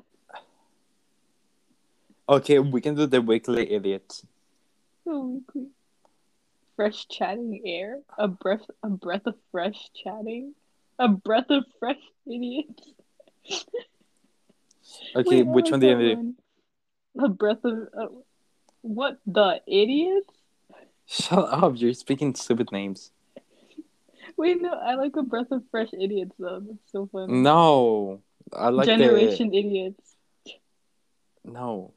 Okay, 2.27 2.59
we 2.59 2.81
can 2.81 2.95
do 2.95 3.05
the 3.05 3.21
weekly 3.21 3.71
idiots. 3.71 4.25
Oh, 5.05 5.27
weekly. 5.27 5.67
Fresh 6.75 7.07
chatting 7.09 7.61
air. 7.65 7.99
A 8.17 8.27
breath. 8.27 8.65
A 8.81 8.89
breath 8.89 9.27
of 9.27 9.35
fresh 9.51 9.89
chatting. 10.03 10.55
A 10.97 11.07
breath 11.07 11.49
of 11.49 11.65
fresh 11.79 12.01
idiots. 12.25 12.83
Okay, 15.15 15.43
Wait, 15.43 15.47
which 15.47 15.71
one 15.71 15.79
do 15.79 15.87
you 15.87 16.35
A 17.19 17.29
breath 17.29 17.63
of. 17.63 17.87
Uh, 17.97 18.07
what 18.81 19.19
the 19.25 19.61
idiots? 19.67 20.29
Shut 21.05 21.39
up! 21.39 21.73
You're 21.75 21.93
speaking 21.93 22.33
stupid 22.35 22.71
names. 22.71 23.11
Wait, 24.37 24.61
no, 24.61 24.73
I 24.73 24.95
like 24.95 25.15
a 25.15 25.21
breath 25.23 25.51
of 25.51 25.63
fresh 25.69 25.89
idiots 25.93 26.33
though. 26.39 26.59
That's 26.65 26.91
so 26.91 27.07
funny. 27.11 27.33
No, 27.33 28.21
I 28.51 28.69
like 28.69 28.87
Generation 28.87 29.53
idiots. 29.53 30.15
no. 31.43 31.93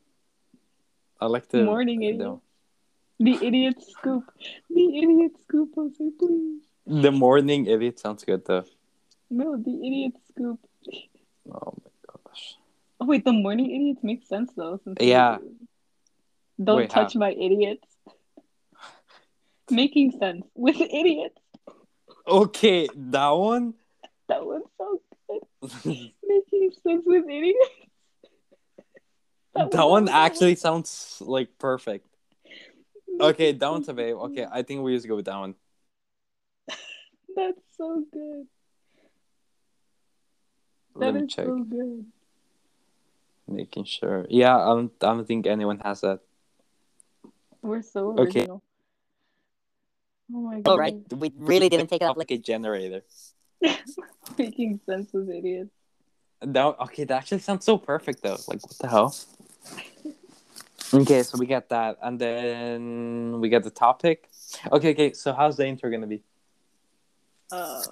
I 1.19 1.27
like 1.27 1.49
the 1.49 1.63
Morning 1.65 2.03
idiots. 2.03 2.21
no. 2.23 2.43
The 3.19 3.35
idiot 3.47 3.77
scoop. 3.83 4.25
The 4.69 4.99
idiot 4.99 5.33
scoop. 5.41 5.71
I'll 5.79 5.91
say 5.91 6.11
please. 6.19 6.61
The 6.87 7.11
morning 7.11 7.65
idiot 7.67 7.99
sounds 7.99 8.23
good 8.23 8.45
though. 8.45 8.65
No, 9.31 9.57
the 9.57 9.73
idiot 9.87 10.13
scoop. 10.29 10.61
Oh 11.51 11.73
my 11.83 11.91
gosh. 12.27 12.57
Oh 13.01 13.07
wait, 13.07 13.25
the 13.25 13.33
morning 13.33 13.71
idiots 13.71 14.01
make 14.03 14.25
sense 14.27 14.53
though. 14.57 14.81
Since 14.85 14.99
Yeah. 15.01 15.39
Don't 16.63 16.77
Wait, 16.79 16.91
touch 16.91 17.15
my 17.15 17.31
idiots. 17.33 17.87
Making 19.71 20.13
sense 20.13 20.47
with 20.55 20.81
idiots. 20.81 21.39
Okay, 22.27 22.89
that 22.95 23.29
one. 23.31 23.75
That 24.29 24.45
one's 24.47 24.65
so 24.79 25.01
good. 25.29 25.43
Making 26.25 26.71
sense 26.83 27.03
with 27.05 27.25
idiots. 27.29 27.59
that 29.55 29.71
was 29.73 29.91
one 29.91 30.07
so 30.07 30.13
actually 30.13 30.55
sounds 30.55 31.19
like 31.25 31.59
perfect. 31.59 32.07
Okay, 33.21 33.53
that 33.53 33.71
one's 33.71 33.89
a 33.89 33.95
babe. 33.95 34.17
Okay, 34.17 34.47
I 34.51 34.63
think 34.63 34.83
we 34.83 34.95
just 34.95 35.07
go 35.09 35.17
with 35.17 35.27
that 35.27 35.37
one. 35.39 35.55
That's 37.37 37.61
so 37.77 38.05
good. 38.13 38.47
Let 40.95 41.13
That 41.13 41.21
me 41.21 41.27
is 41.27 41.35
check. 41.35 41.47
so 41.47 41.59
good. 41.59 42.07
Making 43.49 43.85
sure. 43.85 44.27
Yeah, 44.29 44.57
I 44.57 44.75
don't. 44.75 44.93
I 45.03 45.07
don't 45.07 45.27
think 45.27 45.47
anyone 45.47 45.79
has 45.81 46.01
that. 46.01 46.21
We're 47.63 47.83
so 47.83 48.11
Okay. 48.19 48.41
original. 48.41 48.63
Oh 50.35 50.41
my 50.41 50.61
god. 50.61 50.79
Right, 50.79 50.97
we 51.17 51.33
really 51.39 51.69
didn't 51.69 51.89
take 51.89 52.03
it 52.03 52.07
up 52.07 52.17
like 52.17 52.33
a 52.33 52.39
generator. 52.39 53.03
Making 54.39 54.81
sense 54.85 55.13
with 55.13 55.31
idiots. 55.31 55.71
That 56.41 56.77
okay. 56.81 57.05
That 57.05 57.19
actually 57.19 57.39
sounds 57.39 57.65
so 57.65 57.79
perfect 57.79 58.23
though. 58.23 58.39
Like 58.49 58.63
what 58.63 58.79
the 58.79 58.89
hell? 58.89 59.15
Okay, 60.95 61.23
so 61.23 61.37
we 61.39 61.47
got 61.47 61.69
that, 61.71 61.99
and 62.03 62.19
then 62.19 63.41
we 63.41 63.49
got 63.49 63.65
the 63.65 63.71
topic. 63.71 64.29
Okay, 64.71 64.91
okay. 64.91 65.13
So 65.13 65.33
how's 65.33 65.57
the 65.57 65.67
intro 65.67 65.91
gonna 65.91 66.07
be? 66.07 66.23
Uh, 67.51 67.83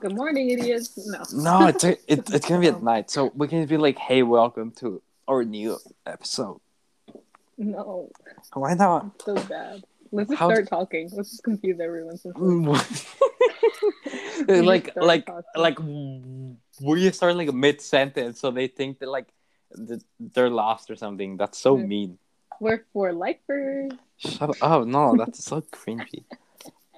good 0.00 0.14
morning, 0.14 0.50
idiots. 0.50 0.96
No. 1.06 1.22
No, 1.32 1.66
it's 1.68 1.84
a, 1.84 1.92
it, 2.12 2.30
it's 2.30 2.48
gonna 2.48 2.60
be 2.60 2.68
at 2.68 2.82
night. 2.92 3.10
So 3.10 3.30
we 3.34 3.48
can 3.48 3.64
be 3.66 3.76
like, 3.76 3.98
"Hey, 3.98 4.22
welcome 4.22 4.70
to 4.82 5.02
our 5.28 5.44
new 5.44 5.78
episode." 6.04 6.60
No. 7.58 8.10
Why 8.52 8.74
not? 8.74 9.22
So 9.22 9.34
bad. 9.34 9.82
Let's 10.12 10.30
just 10.30 10.38
How's- 10.38 10.52
start 10.52 10.68
talking. 10.68 11.10
Let's 11.12 11.30
just 11.30 11.42
confuse 11.42 11.80
everyone. 11.80 12.16
Mm. 12.16 12.68
we 14.48 14.60
like, 14.60 14.94
like, 14.96 15.26
talking. 15.26 15.42
like, 15.56 15.78
you 16.80 17.12
start 17.12 17.36
like 17.36 17.48
a 17.48 17.52
mid 17.52 17.80
sentence, 17.80 18.40
so 18.40 18.50
they 18.50 18.68
think 18.68 18.98
that 19.00 19.08
like 19.08 19.26
they're 20.20 20.50
lost 20.50 20.90
or 20.90 20.96
something. 20.96 21.36
That's 21.36 21.58
so 21.58 21.76
Yeah. 21.76 21.86
mean. 21.86 22.18
we're 22.60 22.84
for 22.92 23.12
lifers. 23.12 23.92
Shut 24.18 24.56
up! 24.62 24.86
No, 24.86 25.14
that's 25.16 25.44
so 25.44 25.60
cringy. 25.60 26.24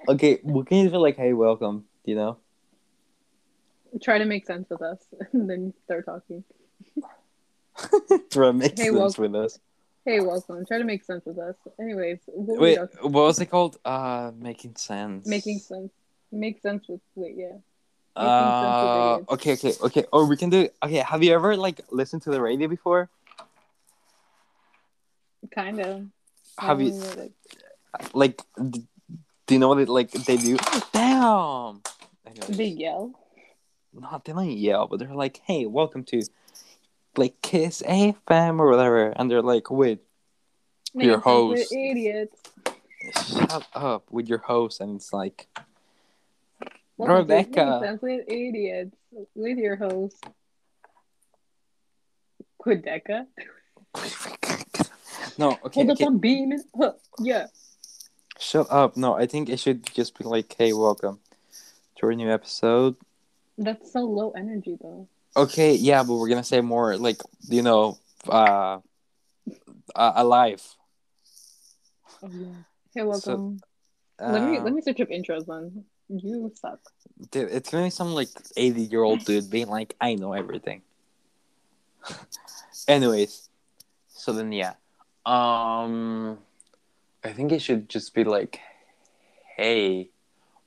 Okay, 0.07 0.39
we 0.43 0.63
can 0.63 0.77
even 0.85 1.01
like, 1.01 1.17
"Hey, 1.17 1.33
welcome." 1.33 1.85
You 2.05 2.15
know. 2.15 2.37
Try 4.01 4.17
to 4.19 4.25
make 4.25 4.45
sense 4.45 4.69
with 4.69 4.81
us, 4.81 4.99
and 5.33 5.49
then 5.49 5.73
start 5.85 6.05
talking. 6.05 6.43
Try 8.29 8.47
to 8.47 8.53
make 8.53 8.77
Hey, 8.77 8.85
sense 8.85 8.95
welcome. 8.95 9.21
with 9.31 9.35
us. 9.35 9.59
Hey, 10.05 10.19
welcome. 10.21 10.65
Try 10.65 10.77
to 10.77 10.83
make 10.83 11.03
sense 11.03 11.25
with 11.25 11.37
us. 11.37 11.55
Anyways, 11.79 12.19
what 12.27 12.59
Wait, 12.59 12.79
what 13.01 13.11
was 13.11 13.39
it 13.39 13.47
called? 13.47 13.77
Uh, 13.83 14.31
making 14.37 14.75
sense. 14.75 15.27
making 15.27 15.59
sense. 15.59 15.91
Make 16.31 16.61
sense 16.61 16.87
with 16.87 17.01
wait, 17.15 17.35
yeah. 17.35 17.57
Uh, 18.15 19.19
okay, 19.29 19.53
okay, 19.53 19.73
okay. 19.81 20.05
Or 20.11 20.25
we 20.27 20.35
can 20.37 20.49
do. 20.49 20.67
Okay, 20.83 20.97
have 20.97 21.23
you 21.23 21.33
ever 21.33 21.55
like 21.55 21.81
listened 21.91 22.21
to 22.23 22.31
the 22.31 22.41
radio 22.41 22.67
before? 22.67 23.09
Kind 25.51 25.79
of. 25.79 26.05
Have 26.57 26.81
you 26.81 26.91
like? 28.13 28.41
d- 28.69 28.85
Do 29.47 29.53
you 29.55 29.59
know 29.59 29.69
what 29.69 29.79
it 29.79 29.89
like 29.89 30.11
they 30.11 30.37
do? 30.37 30.57
Damn. 30.93 31.81
Anyways. 32.27 32.57
They 32.57 32.65
yell. 32.65 33.13
Not 33.93 34.25
they 34.25 34.33
don't 34.33 34.49
yell, 34.51 34.87
but 34.87 34.99
they're 34.99 35.13
like, 35.13 35.41
"Hey, 35.45 35.65
welcome 35.65 36.03
to 36.05 36.21
like 37.17 37.41
Kiss 37.41 37.81
AFM 37.85 38.59
or 38.59 38.69
whatever," 38.69 39.09
and 39.15 39.29
they're 39.29 39.41
like, 39.41 39.69
"Wait, 39.71 39.99
Your 40.93 41.15
sense 41.15 41.15
with 41.15 41.23
host. 41.23 41.73
idiots. 41.73 42.41
shut 43.27 43.67
up 43.73 44.11
with 44.11 44.27
your 44.27 44.39
host," 44.39 44.81
and 44.81 44.95
it's 44.95 45.13
like, 45.13 45.47
Welcome 46.97 47.15
Rebecca. 47.17 47.97
With 48.01 48.25
idiots 48.27 48.95
with 49.35 49.57
your 49.57 49.75
host 49.77 50.17
Quedeca. 52.61 53.25
"No, 55.37 55.51
okay, 55.65 55.81
Hold 55.85 55.91
okay, 55.91 56.03
up, 56.03 56.07
I'm 56.09 56.17
beaming. 56.17 56.61
Huh, 56.77 56.93
yeah. 57.19 57.47
shut 58.37 58.67
up." 58.69 58.97
No, 58.97 59.13
I 59.15 59.25
think 59.25 59.49
it 59.49 59.59
should 59.59 59.85
just 59.93 60.17
be 60.17 60.25
like, 60.25 60.53
"Hey, 60.57 60.73
welcome 60.73 61.19
to 61.97 62.05
our 62.05 62.13
new 62.13 62.29
episode." 62.31 62.97
That's 63.59 63.91
so 63.91 64.05
low 64.05 64.31
energy 64.31 64.77
though. 64.81 65.09
Okay, 65.35 65.75
yeah, 65.75 66.01
but 66.03 66.15
we're 66.15 66.29
gonna 66.29 66.45
say 66.45 66.61
more 66.61 66.95
like 66.95 67.21
you 67.49 67.61
know, 67.61 67.97
uh, 68.27 68.79
uh 69.93 70.13
alive. 70.15 70.63
Oh, 72.23 72.29
yeah. 72.31 72.47
Hey, 72.95 73.03
welcome. 73.03 73.59
Uh, 74.17 74.31
let 74.31 74.43
me 74.43 74.59
let 74.61 74.73
me 74.73 74.81
search 74.81 75.01
up 75.01 75.09
intros 75.09 75.45
then. 75.45 75.83
You 76.07 76.53
suck. 76.55 76.79
Dude, 77.31 77.51
it's 77.51 77.69
gonna 77.69 77.83
be 77.83 77.89
some 77.89 78.13
like 78.13 78.29
eighty 78.55 78.83
year 78.83 79.03
old 79.03 79.25
dude 79.25 79.49
being 79.49 79.67
like, 79.67 79.93
I 79.99 80.15
know 80.15 80.31
everything. 80.31 80.81
Anyways, 82.87 83.49
so 84.07 84.31
then 84.31 84.53
yeah, 84.53 84.75
um, 85.25 86.39
I 87.25 87.33
think 87.33 87.51
it 87.51 87.61
should 87.61 87.89
just 87.89 88.13
be 88.13 88.23
like, 88.23 88.61
hey, 89.57 90.11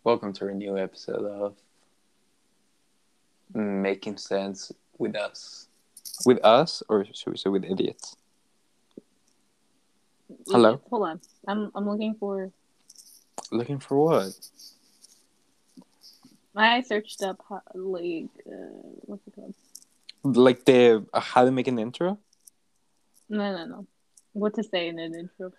welcome 0.05 0.35
to 0.35 0.49
a 0.49 0.53
new 0.53 0.77
episode 0.77 1.25
of 1.25 1.57
Making 3.55 4.17
Sense 4.17 4.73
with 4.99 5.17
Us. 5.17 5.69
With 6.25 6.45
us, 6.45 6.83
or 6.89 7.05
should 7.13 7.31
we 7.31 7.37
say 7.37 7.51
with 7.51 7.65
idiots? 7.65 8.17
Hello? 10.47 10.81
Hold 10.91 11.09
on. 11.09 11.21
I'm 11.47 11.71
I'm 11.75 11.89
looking 11.89 12.15
for. 12.15 12.51
Looking 13.51 13.79
for 13.79 13.97
what? 13.97 14.33
I 16.55 16.83
searched 16.83 17.23
up 17.23 17.43
like 17.75 18.29
uh, 18.47 18.83
what's 19.07 19.27
it 19.27 19.35
called? 19.35 19.55
Like 20.25 20.65
the 20.65 21.05
uh, 21.13 21.21
how 21.21 21.45
to 21.45 21.51
make 21.51 21.67
an 21.67 21.79
intro? 21.79 22.19
No, 23.29 23.57
no, 23.57 23.67
no. 23.67 23.87
What 24.33 24.55
to 24.55 24.63
say 24.63 24.89
in 24.89 24.99
an 24.99 25.15
intro? 25.15 25.53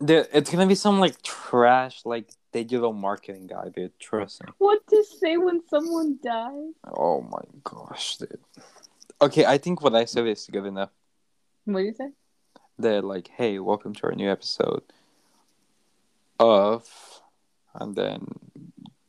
The, 0.00 0.28
it's 0.36 0.50
gonna 0.50 0.66
be 0.66 0.74
some 0.74 1.00
like 1.00 1.20
trash 1.22 2.02
like 2.04 2.28
digital 2.54 2.92
marketing 2.92 3.48
guy, 3.48 3.68
dude. 3.74 3.98
Trust 3.98 4.44
me. 4.44 4.52
What 4.58 4.86
to 4.86 5.02
say 5.02 5.36
when 5.36 5.60
someone 5.68 6.20
dies? 6.22 6.72
Oh 6.96 7.20
my 7.20 7.42
gosh, 7.64 8.16
dude. 8.18 8.38
Okay, 9.20 9.44
I 9.44 9.58
think 9.58 9.82
what 9.82 9.96
I 9.96 10.04
said 10.04 10.24
is 10.28 10.46
good 10.46 10.64
enough. 10.64 10.90
What 11.64 11.80
do 11.80 11.84
you 11.86 11.94
say? 11.94 12.10
They're 12.78 13.02
like, 13.02 13.26
hey, 13.26 13.58
welcome 13.58 13.92
to 13.94 14.04
our 14.04 14.12
new 14.12 14.30
episode 14.30 14.84
of, 16.38 16.88
and 17.74 17.96
then 17.96 18.24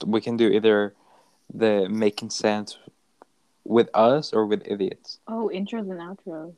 we 0.03 0.21
can 0.21 0.38
do 0.38 0.47
either 0.47 0.95
the 1.53 1.88
making 1.88 2.31
sense 2.31 2.79
with 3.63 3.89
us 3.93 4.34
or 4.34 4.47
with 4.47 4.63
idiots. 4.65 5.19
Oh, 5.27 5.51
intros 5.53 5.91
and 5.91 6.01
outros. 6.01 6.53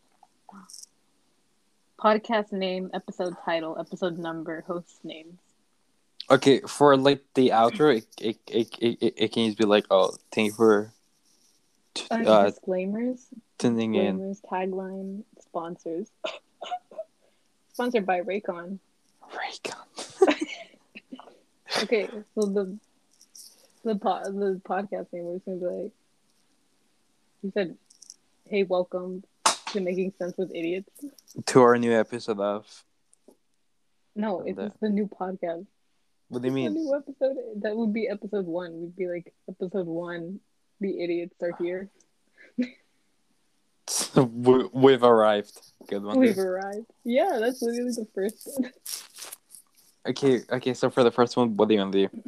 Podcast 2.00 2.54
name, 2.54 2.92
episode 2.94 3.36
title, 3.44 3.76
episode 3.78 4.18
number, 4.18 4.64
host 4.68 5.04
names. 5.04 5.38
Okay, 6.30 6.60
for 6.68 6.98
like 6.98 7.24
the 7.36 7.50
outro, 7.50 7.98
it 7.98 8.06
it, 8.20 8.38
it, 8.48 8.78
it, 8.82 9.14
it, 9.16 9.32
can 9.32 9.46
just 9.46 9.58
be 9.58 9.64
like, 9.66 9.86
oh, 9.90 10.12
thank 10.34 10.48
you 10.48 10.54
for 10.54 10.92
t- 11.94 12.06
Uh, 12.12 12.24
uh, 12.24 12.46
disclaimers, 12.50 13.28
tuning 13.58 13.96
in. 13.96 14.18
disclaimers, 14.18 14.42
tagline, 14.42 15.24
sponsors. 15.42 16.12
Sponsored 17.74 18.06
by 18.06 18.22
Raycon. 18.22 18.80
Raycon. 19.32 20.34
Okay, 21.84 22.10
so 22.34 22.42
the 22.48 22.78
the 23.84 23.96
po- 23.96 24.24
the 24.24 24.60
podcast 24.66 25.12
name 25.14 25.26
was 25.26 25.42
gonna 25.46 25.58
be 25.58 25.66
like. 25.66 25.92
You 27.44 27.52
said, 27.54 27.78
"Hey, 28.46 28.64
welcome 28.64 29.24
to 29.44 29.80
Making 29.80 30.14
Sense 30.18 30.36
with 30.38 30.50
Idiots." 30.56 30.90
To 31.48 31.62
our 31.62 31.78
new 31.78 31.94
episode 31.94 32.40
of. 32.40 32.84
No, 34.16 34.42
it's 34.46 34.80
the 34.80 34.90
new 34.90 35.08
podcast. 35.08 35.68
What 36.30 36.42
do 36.42 36.48
you 36.48 36.54
mean? 36.54 36.74
new 36.74 36.96
episode 36.96 37.38
that 37.62 37.76
would 37.76 37.94
be 37.94 38.10
episode 38.10 38.46
one. 38.46 38.82
We'd 38.82 38.96
be 38.96 39.08
like 39.08 39.34
episode 39.50 39.88
one. 39.88 40.40
The 40.82 41.02
idiots 41.02 41.36
are 41.42 41.56
here. 41.58 41.90
we, 44.16 44.70
we've 44.74 45.04
arrived. 45.04 45.58
Good 45.88 46.04
one. 46.04 46.20
We've 46.20 46.38
arrived. 46.38 46.86
Yeah, 47.06 47.38
that's 47.40 47.62
literally 47.62 47.92
the 47.92 48.08
first 48.14 48.50
one. 48.56 48.72
Okay, 50.08 50.40
okay. 50.50 50.74
So 50.74 50.90
for 50.90 51.04
the 51.04 51.12
first 51.12 51.36
one, 51.36 51.58
what 51.58 51.68
do 51.68 51.76
you 51.76 51.82
want 51.82 51.92
to 51.92 52.08
do? 52.08 52.24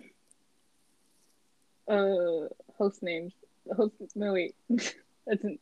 Uh, 1.88 2.50
host 2.78 3.02
names. 3.02 3.32
Host. 3.74 3.94
No 4.16 4.34
wait, 4.34 4.54
that's. 4.70 5.44
An... 5.46 5.58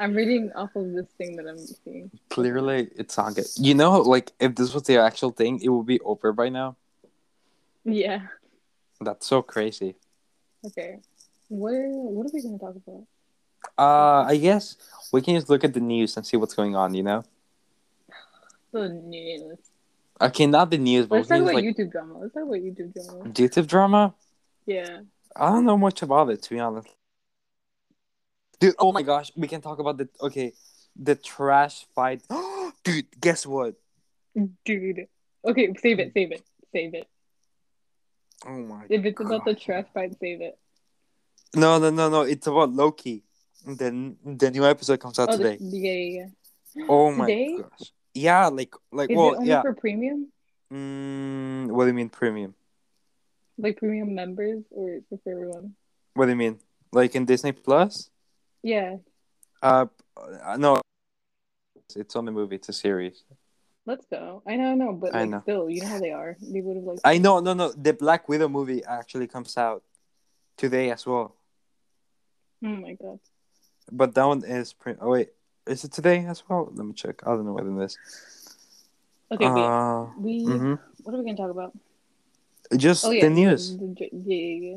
I'm 0.00 0.12
reading 0.12 0.50
off 0.56 0.74
of 0.74 0.92
this 0.92 1.06
thing 1.16 1.36
that 1.36 1.46
I'm 1.46 1.58
seeing. 1.58 2.10
Clearly, 2.30 2.88
it's 2.96 3.16
not 3.16 3.36
good. 3.36 3.46
You 3.56 3.74
know, 3.74 4.00
like 4.00 4.32
if 4.40 4.56
this 4.56 4.74
was 4.74 4.82
the 4.82 4.98
actual 4.98 5.30
thing, 5.30 5.60
it 5.62 5.68
would 5.68 5.86
be 5.86 6.00
over 6.00 6.32
by 6.32 6.48
now. 6.48 6.74
Yeah. 7.84 8.20
That's 9.00 9.26
so 9.26 9.42
crazy. 9.42 9.96
Okay. 10.66 10.98
What 11.48 11.72
What 11.74 12.26
are 12.26 12.30
we 12.32 12.42
gonna 12.42 12.58
talk 12.58 12.76
about? 12.76 13.06
Uh, 13.78 14.28
I 14.28 14.36
guess 14.36 14.76
we 15.12 15.22
can 15.22 15.34
just 15.34 15.48
look 15.48 15.64
at 15.64 15.74
the 15.74 15.80
news 15.80 16.16
and 16.16 16.26
see 16.26 16.36
what's 16.36 16.54
going 16.54 16.76
on. 16.76 16.94
You 16.94 17.02
know. 17.02 17.24
The 18.72 18.88
news. 18.88 19.58
Okay, 20.20 20.46
not 20.46 20.70
the 20.70 20.78
news, 20.78 21.06
but 21.06 21.16
Let's 21.16 21.28
talk 21.28 21.40
about 21.40 21.54
like 21.54 21.64
YouTube 21.64 21.92
drama. 21.92 22.18
Let's 22.18 22.34
talk 22.34 22.44
about 22.44 22.56
YouTube 22.56 22.94
drama. 22.94 23.30
YouTube 23.30 23.66
drama. 23.66 24.14
Yeah. 24.66 25.00
I 25.36 25.50
don't 25.50 25.64
know 25.64 25.76
much 25.76 26.02
about 26.02 26.30
it 26.30 26.42
to 26.42 26.50
be 26.50 26.60
honest. 26.60 26.88
Dude, 28.60 28.74
oh 28.78 28.92
my 28.92 29.02
gosh, 29.02 29.32
we 29.36 29.48
can 29.48 29.60
talk 29.60 29.78
about 29.78 29.98
the 29.98 30.08
okay, 30.20 30.52
the 30.96 31.16
trash 31.16 31.86
fight. 31.94 32.22
Dude, 32.84 33.06
guess 33.20 33.46
what? 33.46 33.74
Dude. 34.64 35.06
Okay, 35.44 35.74
save 35.80 35.98
it. 35.98 36.12
Save 36.14 36.32
it. 36.32 36.42
Save 36.72 36.94
it. 36.94 37.08
Oh 38.46 38.58
my. 38.58 38.84
If 38.88 39.04
it's 39.04 39.20
about 39.20 39.44
the 39.44 39.54
God. 39.54 39.60
trash 39.60 39.86
fight, 39.94 40.16
save 40.20 40.40
it. 40.40 40.58
No, 41.54 41.78
no, 41.78 41.90
no, 41.90 42.08
no. 42.08 42.22
It's 42.22 42.46
about 42.46 42.70
Loki. 42.72 43.22
Then 43.66 44.16
the 44.24 44.50
new 44.50 44.66
episode 44.66 45.00
comes 45.00 45.18
out 45.18 45.30
Oh, 45.30 45.36
the, 45.36 45.56
today. 45.56 45.56
yeah, 45.60 45.92
yeah, 45.92 46.26
yeah. 46.74 46.84
Oh 46.88 47.10
my 47.12 47.26
Today? 47.26 47.56
gosh. 47.62 47.92
Yeah, 48.12 48.46
like 48.48 48.74
like 48.92 49.10
Is 49.10 49.16
well, 49.16 49.32
it 49.32 49.36
only 49.38 49.48
yeah. 49.48 49.62
for 49.62 49.74
premium? 49.74 50.30
Mm, 50.72 51.68
what 51.68 51.84
do 51.84 51.88
you 51.88 51.94
mean 51.94 52.08
premium? 52.10 52.54
Like 53.56 53.78
premium 53.78 54.14
members, 54.14 54.64
or 54.70 54.96
is 54.96 55.04
for 55.22 55.32
everyone? 55.32 55.74
What 56.14 56.26
do 56.26 56.30
you 56.32 56.36
mean? 56.36 56.58
Like 56.92 57.14
in 57.14 57.24
Disney 57.24 57.52
Plus? 57.52 58.10
Yeah. 58.62 58.96
Uh, 59.62 59.86
uh, 60.16 60.56
no. 60.56 60.80
It's 61.96 62.16
on 62.16 62.24
the 62.24 62.32
movie. 62.32 62.56
It's 62.56 62.68
a 62.68 62.72
series. 62.72 63.24
Let's 63.86 64.06
go. 64.06 64.42
I 64.46 64.56
know, 64.56 64.72
I 64.72 64.74
know, 64.74 64.92
but 64.94 65.14
I 65.14 65.20
like 65.20 65.30
know. 65.30 65.40
still, 65.42 65.68
you 65.68 65.82
know 65.82 65.88
how 65.88 65.98
they 66.00 66.10
are. 66.10 66.36
They 66.40 66.60
would 66.62 66.76
have 66.76 66.84
like. 66.84 66.98
I 67.04 67.18
know, 67.18 67.40
no, 67.40 67.52
no. 67.52 67.72
The 67.72 67.92
Black 67.92 68.28
Widow 68.28 68.48
movie 68.48 68.82
actually 68.84 69.26
comes 69.26 69.58
out 69.58 69.82
today 70.56 70.90
as 70.90 71.04
well. 71.06 71.36
Oh 72.64 72.68
my 72.68 72.94
god. 72.94 73.20
But 73.92 74.14
that 74.14 74.24
one 74.24 74.42
is 74.42 74.72
pre- 74.72 74.96
oh 75.00 75.10
wait, 75.10 75.30
is 75.66 75.84
it 75.84 75.92
today 75.92 76.24
as 76.24 76.42
well? 76.48 76.72
Let 76.74 76.86
me 76.86 76.94
check. 76.94 77.22
I 77.26 77.30
don't 77.30 77.44
know 77.44 77.52
what 77.52 77.66
it 77.66 77.84
is. 77.84 77.98
Okay. 79.30 79.44
Uh, 79.44 80.06
we. 80.18 80.46
mhm. 80.46 80.78
What 81.02 81.14
are 81.14 81.18
we 81.18 81.24
gonna 81.24 81.36
talk 81.36 81.50
about? 81.50 81.76
Just 82.74 83.04
Oh 83.04 83.10
yeah, 83.10 83.24
the 83.24 83.30
news. 83.30 83.76
The, 83.76 84.08
the, 84.12 84.34
yeah. 84.34 84.76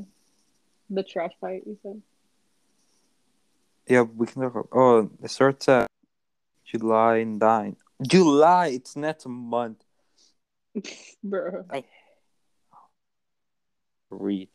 The 0.90 1.04
trash 1.04 1.32
fight. 1.40 1.64
You 1.66 1.78
said. 1.82 2.02
Yeah, 3.88 4.02
we 4.02 4.28
can 4.28 4.42
talk. 4.42 4.52
About, 4.52 4.70
oh, 4.74 5.10
it 5.24 5.32
starts 5.32 5.70
at 5.70 5.88
July 6.66 7.24
nine. 7.24 7.78
July. 8.02 8.68
It's 8.68 8.96
next 8.96 9.26
month. 9.28 9.84
Bro. 11.24 11.66
Read. 14.10 14.50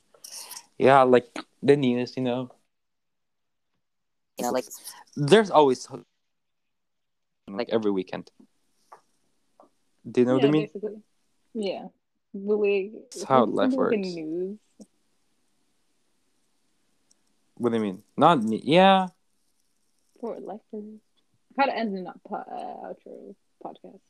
Yeah, 0.78 1.02
like 1.02 1.28
the 1.62 1.76
news. 1.76 2.16
You 2.16 2.22
know, 2.22 2.50
You 4.38 4.46
know, 4.46 4.52
like 4.52 4.66
there's 5.16 5.50
always 5.50 5.86
like 7.48 7.68
every 7.70 7.90
weekend. 7.90 8.30
Do 10.10 10.22
you 10.22 10.26
know 10.26 10.34
what 10.34 10.44
I 10.44 10.50
mean? 10.50 10.66
basically. 10.66 11.02
Yeah. 11.54 11.86
Really. 12.34 12.92
It's 13.08 13.24
how 13.24 13.44
life 13.44 13.72
works. 13.72 13.96
News. 13.96 14.58
What 17.56 17.70
do 17.70 17.76
you 17.76 17.82
mean? 17.82 18.02
Not 18.16 18.42
ne- 18.42 18.62
yeah. 18.64 19.08
For 20.20 20.40
lifers. 20.40 20.98
How 21.58 21.66
to 21.66 21.76
end 21.76 22.06
po- 22.28 22.36
uh, 22.36 22.88
outro 22.88 23.34
podcast. 23.64 24.00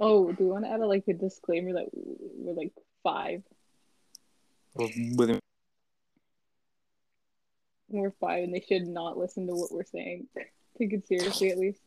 oh, 0.00 0.32
do 0.32 0.44
you 0.44 0.50
want 0.50 0.64
to 0.64 0.70
add 0.70 0.80
a, 0.80 0.86
like 0.86 1.06
a 1.08 1.14
disclaimer 1.14 1.74
that 1.74 1.88
we're 1.92 2.54
like 2.54 2.72
five? 3.02 3.42
What 4.74 4.92
do 4.92 5.00
you 5.00 5.14
mean? 5.16 5.40
We're 7.88 8.10
five, 8.10 8.44
and 8.44 8.54
they 8.54 8.64
should 8.66 8.86
not 8.86 9.16
listen 9.16 9.46
to 9.46 9.54
what 9.54 9.72
we're 9.72 9.84
saying. 9.84 10.26
Take 10.78 10.92
it 10.92 11.06
seriously, 11.06 11.50
at 11.50 11.58
least. 11.58 11.80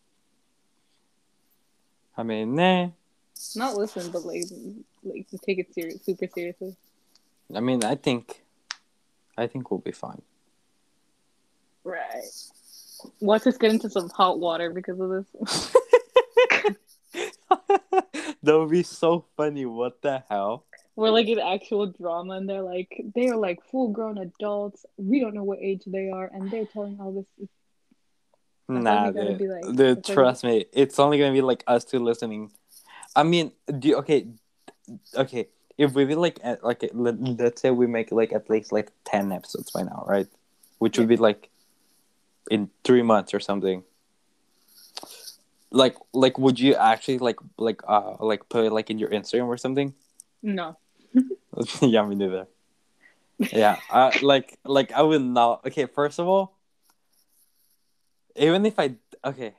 I 2.18 2.24
mean, 2.24 2.56
nah. 2.56 2.90
Not 3.56 3.76
listen, 3.76 4.12
but 4.12 4.26
like, 4.26 4.44
like 5.04 5.30
to 5.30 5.38
take 5.38 5.60
it 5.60 5.74
serious, 5.74 6.04
super 6.04 6.28
seriously. 6.28 6.76
I 7.56 7.62
mean, 7.62 7.84
I 7.86 7.96
think, 7.96 8.42
I 9.40 9.48
think 9.48 9.72
we'll 9.72 9.80
be 9.80 9.92
fine. 9.92 10.22
Right. 11.84 12.24
Watch 13.22 13.48
us 13.48 13.58
get 13.58 13.72
into 13.72 13.90
some 13.90 14.10
hot 14.10 14.40
water 14.40 14.70
because 14.72 15.00
of 15.00 15.10
this. 15.10 15.74
that 18.44 18.58
would 18.60 18.70
be 18.70 18.84
so 18.84 19.26
funny. 19.38 19.66
What 19.66 20.02
the 20.02 20.24
hell? 20.30 20.66
We're 20.96 21.12
like 21.12 21.28
in 21.28 21.40
actual 21.40 21.88
drama, 21.88 22.34
and 22.34 22.50
they're 22.50 22.62
like, 22.62 23.02
they 23.16 23.30
are 23.30 23.38
like 23.38 23.60
full 23.72 23.88
grown 23.90 24.18
adults. 24.18 24.86
We 24.98 25.22
don't 25.22 25.34
know 25.34 25.44
what 25.44 25.60
age 25.60 25.84
they 25.88 26.10
are, 26.10 26.30
and 26.34 26.52
they're 26.52 26.66
telling 26.66 27.00
all 27.00 27.14
this. 27.14 27.48
Nah, 28.68 28.98
how 28.98 29.06
you 29.08 29.12
gotta 29.14 29.30
dude. 29.30 29.38
be 29.38 29.48
like- 29.48 29.64
dude, 29.64 29.78
that's 29.78 30.08
how 30.10 30.12
you- 30.12 30.16
trust 30.16 30.44
me. 30.44 30.66
It's 30.74 31.00
only 31.00 31.18
gonna 31.18 31.32
be 31.32 31.42
like 31.42 31.64
us 31.68 31.86
two 31.86 32.00
listening. 32.00 32.52
I 33.16 33.24
mean, 33.24 33.54
do 33.80 33.96
okay, 33.98 34.28
okay. 35.16 35.48
If 35.80 35.94
we 35.96 36.04
did 36.04 36.18
like 36.18 36.40
at- 36.44 36.64
like 36.64 36.84
let, 36.92 37.16
let's 37.40 37.62
say 37.62 37.72
we 37.72 37.88
make 37.88 38.12
like 38.12 38.34
at 38.34 38.50
least 38.50 38.74
like 38.76 38.92
ten 39.06 39.32
episodes 39.32 39.72
by 39.72 39.84
now, 39.84 40.04
right? 40.06 40.28
Which 40.78 41.00
would 41.00 41.08
be 41.08 41.16
like 41.16 41.50
in 42.52 42.70
three 42.84 43.02
months 43.02 43.34
or 43.34 43.40
something. 43.40 43.84
Like, 45.72 45.96
like, 46.14 46.38
would 46.38 46.60
you 46.60 46.76
actually 46.76 47.20
like 47.20 47.38
like 47.58 47.80
uh 47.88 48.18
like 48.20 48.50
put 48.50 48.66
it 48.66 48.74
like 48.74 48.90
in 48.90 49.00
your 49.00 49.10
Instagram 49.10 49.48
or 49.48 49.58
something? 49.58 49.94
No. 50.44 50.76
yeah, 51.82 52.06
me 52.06 52.16
neither. 52.16 52.48
Yeah, 53.54 53.80
uh, 53.90 54.12
like 54.22 54.60
like 54.66 54.92
I 54.92 55.02
would 55.02 55.24
not. 55.24 55.66
Okay, 55.66 55.86
first 55.86 56.20
of 56.20 56.28
all, 56.28 56.58
even 58.36 58.66
if 58.66 58.78
I 58.78 58.96
okay, 59.24 59.54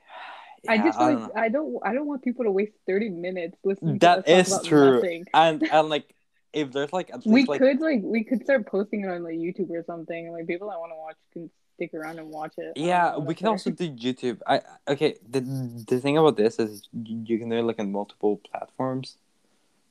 I 0.68 0.78
just 0.78 0.98
I 0.98 1.10
don't 1.12 1.20
know. 1.22 1.32
I 1.36 1.48
don't 1.48 1.76
I 1.84 1.92
don't 1.94 2.06
want 2.06 2.22
people 2.22 2.44
to 2.44 2.50
waste 2.50 2.72
thirty 2.86 3.08
minutes 3.08 3.56
listening. 3.64 3.98
That 3.98 4.28
is 4.28 4.58
true. 4.64 4.94
nothing. 4.96 5.24
and 5.34 5.62
and 5.62 5.88
like 5.88 6.14
if 6.52 6.72
there's 6.72 6.92
like 6.92 7.10
We 7.24 7.40
least 7.40 7.48
like 7.48 7.60
could 7.60 7.80
like 7.80 8.00
we 8.02 8.24
could 8.24 8.42
start 8.42 8.66
posting 8.66 9.04
it 9.04 9.08
on 9.08 9.22
like 9.22 9.34
YouTube 9.36 9.70
or 9.70 9.84
something, 9.84 10.32
like 10.32 10.46
people 10.46 10.68
that 10.70 10.78
want 10.78 10.92
to 10.92 10.96
watch 10.96 11.16
can 11.32 11.50
stick 11.76 11.94
around 11.94 12.18
and 12.18 12.28
watch 12.28 12.54
it. 12.58 12.72
Yeah, 12.76 13.16
we 13.18 13.34
can 13.34 13.44
fair. 13.44 13.50
also 13.52 13.70
do 13.70 13.90
YouTube. 13.90 14.40
I 14.46 14.60
okay. 14.88 15.16
The 15.28 15.40
the 15.40 16.00
thing 16.00 16.18
about 16.18 16.36
this 16.36 16.58
is 16.58 16.88
you 16.92 17.38
can 17.38 17.48
do 17.48 17.56
it 17.56 17.62
like 17.62 17.78
on 17.78 17.92
multiple 17.92 18.36
platforms. 18.50 19.16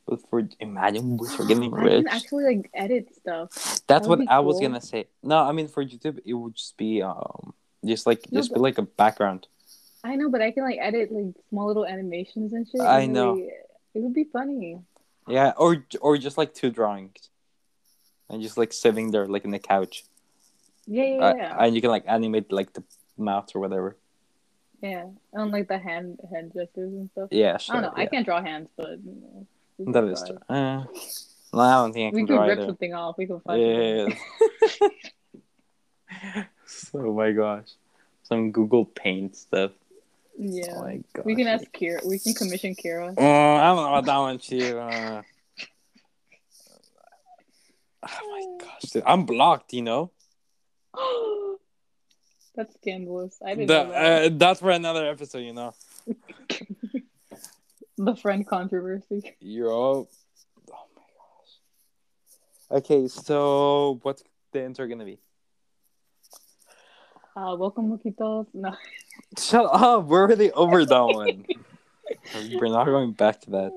But 0.06 0.28
for 0.30 0.48
imagine 0.60 1.18
we're 1.18 1.30
getting 1.48 1.74
I 1.74 1.78
rich. 1.78 2.06
can 2.06 2.08
actually 2.08 2.44
like 2.46 2.70
edit 2.74 3.16
stuff. 3.16 3.52
That's 3.54 3.86
that 3.88 4.08
what 4.08 4.20
I 4.28 4.40
was 4.40 4.60
gonna 4.60 4.82
say. 4.82 5.08
No, 5.24 5.38
I 5.38 5.52
mean 5.52 5.68
for 5.68 5.84
YouTube 5.84 6.20
it 6.26 6.34
would 6.34 6.56
just 6.56 6.78
be 6.78 7.02
um 7.02 7.54
just 7.86 8.06
like 8.06 8.32
No, 8.32 8.40
just 8.42 8.54
be 8.54 8.60
like 8.60 8.78
a 8.78 8.84
background. 8.84 9.48
I 10.04 10.16
know, 10.16 10.30
but 10.30 10.42
I 10.42 10.52
can 10.52 10.64
like 10.64 10.78
edit 10.80 11.12
like 11.12 11.36
small 11.50 11.68
little 11.68 11.86
animations 11.86 12.54
and 12.54 12.68
shit. 12.68 12.82
I 12.82 13.02
and 13.02 13.14
know. 13.14 13.34
really- 13.34 13.50
it 13.96 14.00
would 14.04 14.14
be 14.14 14.26
funny. 14.26 14.80
Yeah, 15.28 15.54
or 15.58 15.86
or 16.02 16.18
just 16.18 16.38
like 16.38 16.54
two 16.54 16.70
drawings, 16.72 17.30
and 18.30 18.42
just 18.42 18.58
like 18.58 18.72
sitting 18.74 19.12
there 19.12 19.28
like 19.28 19.44
in 19.46 19.52
the 19.52 19.60
couch, 19.60 20.06
Yeah, 20.88 21.04
yeah, 21.04 21.26
Uh, 21.26 21.34
yeah. 21.36 21.58
and 21.66 21.76
you 21.76 21.82
can 21.82 21.90
like 21.92 22.06
animate 22.08 22.52
like 22.52 22.74
the 22.74 22.84
mouth 23.18 23.50
or 23.56 23.60
whatever. 23.60 23.98
yeah. 24.82 25.08
And 25.34 25.52
like 25.52 25.68
the 25.68 25.78
hand 25.78 26.20
hand 26.32 26.54
gestures 26.54 26.94
and 26.94 27.10
stuff. 27.12 27.30
Yeah, 27.32 27.58
sure. 27.58 27.76
I 27.76 27.82
don't 27.82 27.98
know. 27.98 28.02
I 28.02 28.06
can't 28.08 28.26
draw 28.26 28.42
hands, 28.42 28.70
but 28.78 28.92
you 29.04 29.46
know, 29.80 29.92
That 29.92 30.04
is 30.06 30.24
true. 30.24 30.38
Uh, 30.50 30.86
no, 31.54 31.60
I 31.60 31.76
don't 31.82 31.94
think 31.94 32.14
I 32.14 32.16
We 32.16 32.26
can 32.26 32.28
could 32.38 32.42
rip 32.48 32.58
either. 32.60 32.68
something 32.68 32.94
off. 32.94 33.18
We 33.18 33.26
can 33.28 33.40
find 33.42 33.62
Yeah. 33.62 34.08
oh 36.94 37.14
my 37.14 37.32
gosh, 37.32 37.70
some 38.24 38.52
Google 38.52 38.86
Paint 38.86 39.36
stuff. 39.36 39.72
Yeah. 40.42 40.72
Oh 40.78 40.82
my 40.84 41.02
god. 41.14 41.26
we 41.26 41.36
can 41.36 41.48
ask 41.48 41.66
Kira. 41.74 42.06
We 42.06 42.18
can 42.18 42.34
commission 42.34 42.74
Kira. 42.74 43.14
Oh, 43.18 43.56
I 43.56 43.68
don't 43.68 43.76
know 43.76 43.90
about 43.94 44.06
that 44.06 44.18
one, 44.18 44.38
Chief. 44.40 44.74
Uh, 44.74 45.22
oh 48.08 48.30
my 48.32 48.58
gosh, 48.66 48.82
dude. 48.92 49.04
I'm 49.06 49.26
blocked. 49.26 49.74
You 49.74 49.82
know. 49.82 50.12
That's 52.56 52.74
scandalous. 52.76 53.38
I 53.46 53.50
didn't 53.56 53.68
The, 53.68 53.84
know 53.84 53.90
that. 53.92 54.24
uh, 54.26 54.30
that's 54.38 54.60
for 54.62 54.72
another 54.72 55.06
episode. 55.10 55.40
You 55.40 55.54
know. 55.54 55.74
the 57.98 58.16
friend 58.16 58.48
controversy. 58.48 59.36
You're 59.42 59.72
all. 59.72 60.10
Oh 60.72 60.86
my 60.96 61.02
gosh. 62.72 62.84
Okay, 62.84 63.08
so 63.08 64.00
what's 64.04 64.24
the 64.54 64.64
intro 64.64 64.88
gonna 64.88 65.06
be? 65.06 65.20
Uh, 67.36 67.56
welcome, 67.58 67.90
Moquitos. 67.98 68.48
No. 68.54 68.74
Shut 69.38 69.66
up. 69.72 70.06
We're 70.06 70.22
already 70.22 70.52
over 70.52 70.86
that 70.86 71.04
one. 71.06 71.46
We're 72.54 72.68
not 72.70 72.86
going 72.86 73.12
back 73.14 73.42
to 73.42 73.52
that. 73.52 73.72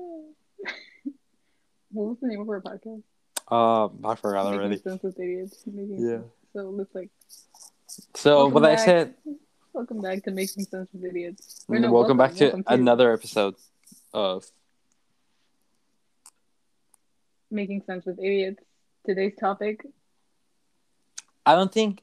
What 1.91 2.05
was 2.09 2.17
the 2.21 2.27
name 2.27 2.41
of 2.41 2.49
our 2.49 2.61
podcast? 2.61 3.03
Uh, 3.51 3.85
I 4.07 4.15
forgot 4.15 4.45
Making 4.45 4.59
already. 4.59 4.77
sense 4.77 5.03
with 5.03 5.19
idiots. 5.19 5.57
Making 5.67 5.99
Yeah. 5.99 6.09
sense. 6.17 6.25
So 6.53 6.79
it's 6.81 6.95
like, 6.95 7.09
So 8.15 8.35
Welcome 8.37 8.53
what 8.53 8.65
I 8.65 8.75
back. 8.75 8.85
said. 8.85 9.13
welcome 9.73 10.01
back 10.01 10.23
to 10.23 10.31
Making 10.31 10.65
Sense 10.65 10.89
with 10.93 11.03
Idiots. 11.05 11.65
Or 11.67 11.79
welcome, 11.91 12.17
no, 12.17 12.23
back 12.23 12.33
to 12.35 12.45
welcome 12.45 12.63
another 12.67 13.13
episode 13.13 13.55
of. 14.13 14.45
Making 17.51 17.83
Sense 17.85 18.05
with 18.05 18.17
Idiots. 18.17 18.63
Today's 19.05 19.35
topic. 19.39 19.85
I 21.45 21.53
don't 21.55 21.71
think. 21.71 22.01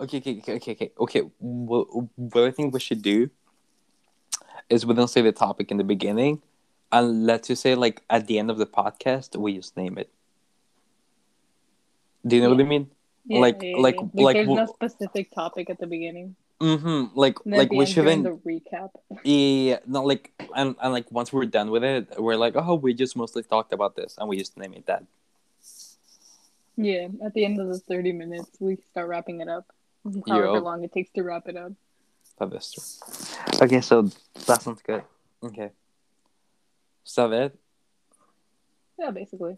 Okay, 0.00 0.18
okay, 0.18 0.38
okay, 0.40 0.54
okay, 0.56 0.72
okay. 0.72 0.92
okay. 0.98 1.20
What, 1.38 1.86
what 2.16 2.44
I 2.44 2.50
think 2.50 2.74
we 2.74 2.80
should 2.80 3.02
do 3.02 3.30
is 4.68 4.84
we 4.84 4.94
don't 4.94 5.08
say 5.08 5.22
the 5.22 5.32
topic 5.32 5.70
in 5.70 5.76
the 5.76 5.84
beginning, 5.84 6.42
and 6.90 7.26
let's 7.26 7.48
just 7.48 7.62
say 7.62 7.74
like 7.74 8.02
at 8.10 8.26
the 8.26 8.38
end 8.38 8.50
of 8.50 8.58
the 8.58 8.66
podcast 8.66 9.36
we 9.36 9.54
just 9.54 9.76
name 9.76 9.98
it. 9.98 10.10
Do 12.26 12.36
you 12.36 12.42
know 12.42 12.50
what 12.50 12.60
I 12.60 12.64
mean? 12.64 12.90
Yeah, 13.26 13.40
Like- 13.40 13.62
yeah, 13.62 13.76
like- 13.76 13.96
yeah. 14.00 14.24
like 14.24 14.34
there's 14.34 14.48
no 14.48 14.66
specific 14.66 15.30
topic 15.30 15.70
at 15.70 15.78
the 15.78 15.86
beginning. 15.86 16.36
Mm-hmm. 16.60 17.18
Like 17.18 17.38
like 17.44 17.70
we 17.72 17.84
shouldn't. 17.84 18.22
the 18.24 18.30
recap. 18.30 18.90
Yeah, 19.24 19.78
no, 19.86 20.02
like 20.04 20.30
and 20.54 20.76
and 20.80 20.92
like 20.92 21.10
once 21.10 21.32
we're 21.32 21.46
done 21.46 21.70
with 21.70 21.84
it, 21.84 22.08
we're 22.18 22.36
like, 22.36 22.54
oh, 22.56 22.74
we 22.76 22.94
just 22.94 23.16
mostly 23.16 23.42
talked 23.42 23.72
about 23.72 23.96
this, 23.96 24.16
and 24.18 24.28
we 24.28 24.38
just 24.38 24.56
name 24.56 24.72
it 24.74 24.86
that. 24.86 25.04
Yeah, 26.76 27.08
at 27.24 27.34
the 27.34 27.44
end 27.44 27.60
of 27.60 27.68
the 27.68 27.78
30 27.78 28.12
minutes, 28.12 28.50
we 28.58 28.76
start 28.90 29.08
wrapping 29.08 29.40
it 29.40 29.48
up. 29.48 29.66
However 30.04 30.54
Yup. 30.54 30.62
long 30.62 30.84
it 30.84 30.92
takes 30.92 31.10
to 31.12 31.22
wrap 31.22 31.48
it 31.48 31.56
up. 31.56 31.72
That 32.38 32.52
is 32.52 32.72
true. 32.72 33.62
Okay, 33.62 33.80
so 33.80 34.02
that 34.46 34.62
sounds 34.62 34.82
good. 34.82 35.02
Okay. 35.42 35.70
Is 37.06 37.14
that 37.14 37.32
it? 37.32 37.58
Yeah, 38.98 39.10
basically. 39.10 39.56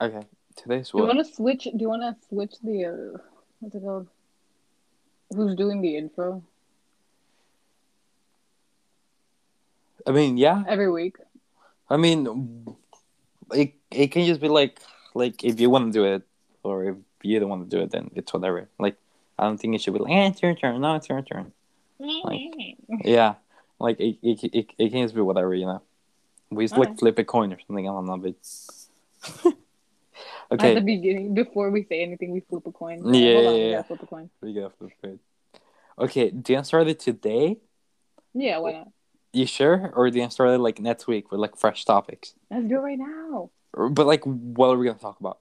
Okay. 0.00 0.26
Today's 0.56 0.90
Do 0.90 0.98
you 0.98 1.04
what? 1.04 1.16
want 1.16 1.26
to 1.26 1.34
switch? 1.34 1.64
Do 1.64 1.76
you 1.78 1.88
want 1.88 2.02
to 2.02 2.16
switch 2.28 2.54
the 2.62 2.86
uh, 2.86 3.18
what's 3.60 3.74
it 3.74 3.82
called? 3.82 4.08
Who's 5.34 5.56
doing 5.56 5.82
the 5.82 5.96
intro 5.96 6.42
I 10.06 10.12
mean, 10.12 10.36
yeah. 10.36 10.62
every 10.68 10.90
week? 10.90 11.16
I 11.90 11.96
mean, 11.96 12.76
it 13.52 13.74
it 13.90 14.08
can 14.12 14.24
just 14.24 14.40
be 14.40 14.48
like 14.48 14.78
like 15.14 15.42
if 15.44 15.58
you 15.60 15.68
want 15.68 15.92
to 15.92 15.98
do 15.98 16.04
it, 16.04 16.22
or 16.62 16.84
if 16.84 16.96
you 17.22 17.40
don't 17.40 17.48
want 17.48 17.68
to 17.68 17.76
do 17.76 17.82
it, 17.82 17.90
then 17.90 18.10
it's 18.14 18.32
whatever. 18.32 18.68
Like 18.78 18.96
I 19.38 19.44
don't 19.44 19.58
think 19.58 19.74
it 19.74 19.82
should 19.82 19.92
be 19.92 20.00
like, 20.00 20.12
eh, 20.12 20.28
it's 20.28 20.42
your 20.42 20.54
turn. 20.54 20.80
No, 20.80 20.94
it's 20.94 21.08
your 21.08 21.22
turn. 21.22 21.52
Yeah, 23.04 23.34
like 23.78 24.00
it 24.00 24.18
it, 24.22 24.44
it, 24.44 24.66
it 24.78 24.90
can 24.90 25.04
just 25.04 25.14
be 25.14 25.20
whatever, 25.20 25.54
you 25.54 25.66
know. 25.66 25.82
We 26.50 26.64
just 26.64 26.76
like 26.76 26.98
flip 26.98 27.18
a 27.18 27.24
coin 27.24 27.52
or 27.52 27.58
something. 27.66 27.88
I 27.88 27.92
don't 27.92 28.06
know, 28.06 28.16
but 28.16 29.52
okay. 30.52 30.70
At 30.70 30.74
the 30.74 30.80
beginning, 30.80 31.34
before 31.34 31.70
we 31.70 31.84
say 31.84 32.02
anything, 32.02 32.32
we 32.32 32.40
flip 32.40 32.66
a 32.66 32.72
coin. 32.72 33.02
Yeah, 33.04 33.12
on, 33.12 33.14
yeah, 33.14 33.50
we 33.50 33.70
gotta 33.72 33.84
flip 33.84 34.02
a 34.02 34.06
coin. 34.06 34.30
We 34.40 34.54
gotta 34.54 34.70
flip 34.70 34.92
it. 35.02 35.18
Okay, 35.98 36.30
do 36.30 36.52
you 36.52 36.56
want 36.56 36.64
to 36.64 36.68
start 36.68 36.88
it 36.88 37.00
today? 37.00 37.58
Yeah, 38.34 38.58
why 38.58 38.72
not? 38.72 38.88
You 39.32 39.46
sure, 39.46 39.92
or 39.94 40.08
do 40.10 40.16
you 40.16 40.22
want 40.22 40.30
to 40.32 40.34
start 40.34 40.50
it 40.50 40.58
like 40.58 40.80
next 40.80 41.06
week 41.06 41.30
with 41.30 41.40
like 41.40 41.56
fresh 41.56 41.84
topics? 41.84 42.34
Let's 42.50 42.68
do 42.68 42.76
it 42.76 42.80
right 42.80 42.98
now. 42.98 43.50
But 43.74 44.06
like, 44.06 44.24
what 44.24 44.68
are 44.68 44.78
we 44.78 44.86
gonna 44.86 44.98
talk 44.98 45.20
about? 45.20 45.40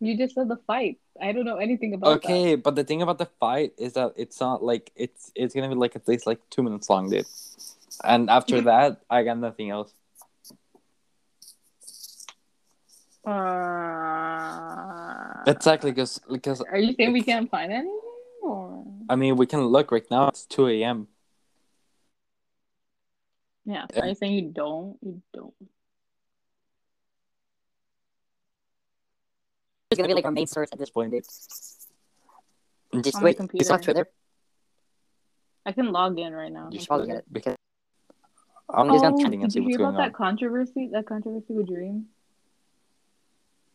You 0.00 0.16
just 0.16 0.34
said 0.34 0.48
the 0.48 0.58
fight. 0.66 0.98
I 1.20 1.32
don't 1.32 1.44
know 1.44 1.56
anything 1.56 1.94
about 1.94 2.18
Okay, 2.18 2.54
but 2.54 2.76
the 2.76 2.84
thing 2.84 3.02
about 3.02 3.18
the 3.18 3.26
fight 3.26 3.72
is 3.78 3.94
that 3.94 4.12
it's 4.16 4.40
not 4.40 4.62
like 4.62 4.92
it's 4.94 5.32
it's 5.34 5.54
gonna 5.54 5.68
be 5.68 5.74
like 5.74 5.96
at 5.96 6.06
least 6.06 6.26
like 6.26 6.38
two 6.50 6.62
minutes 6.62 6.88
long, 6.88 7.10
dude. 7.10 7.26
And 8.04 8.30
after 8.30 8.60
that, 8.70 9.00
I 9.10 9.24
got 9.24 9.38
nothing 9.38 9.70
else. 9.70 9.92
that. 13.24 13.30
Uh, 13.32 14.48
Exactly, 15.46 15.90
because 15.90 16.20
because 16.30 16.60
Are 16.60 16.78
you 16.78 16.94
saying 16.94 17.12
we 17.12 17.22
can't 17.22 17.50
find 17.50 17.72
anything? 17.72 18.00
Or... 18.42 18.84
I 19.08 19.16
mean 19.16 19.36
we 19.36 19.46
can 19.46 19.64
look 19.66 19.90
right 19.90 20.08
now. 20.10 20.28
It's 20.28 20.44
two 20.44 20.68
a.m. 20.68 21.08
Yeah. 23.64 23.86
Are 24.00 24.08
you 24.08 24.14
saying 24.14 24.32
you 24.32 24.50
don't? 24.50 24.96
You 25.02 25.22
don't. 25.34 25.54
It's 29.90 29.96
gonna 29.98 30.08
be 30.08 30.14
like 30.14 30.24
our 30.26 30.30
main 30.30 30.46
source 30.46 30.68
at 30.72 30.78
this 30.78 30.90
point, 30.90 31.12
dude. 31.12 31.24
Just 33.02 33.16
On 33.16 33.22
wait. 33.22 33.36
Computer. 33.36 33.78
Twitter? 33.78 34.08
I 35.64 35.72
can 35.72 35.92
log 35.92 36.18
in 36.18 36.32
right 36.34 36.52
now. 36.52 36.68
You 36.70 36.80
should 36.80 37.06
get 37.06 37.16
it. 37.18 37.24
because 37.32 37.56
I'm 38.68 38.90
Oh, 38.90 38.92
just 38.92 39.04
on 39.04 39.18
checking 39.18 39.42
and 39.42 39.52
did 39.52 39.60
see 39.60 39.62
you 39.62 39.78
hear 39.78 39.88
about 39.88 39.96
that 39.96 40.12
controversy? 40.14 40.90
That 40.92 41.06
controversy 41.06 41.54
with 41.54 41.68
Dream? 41.68 42.06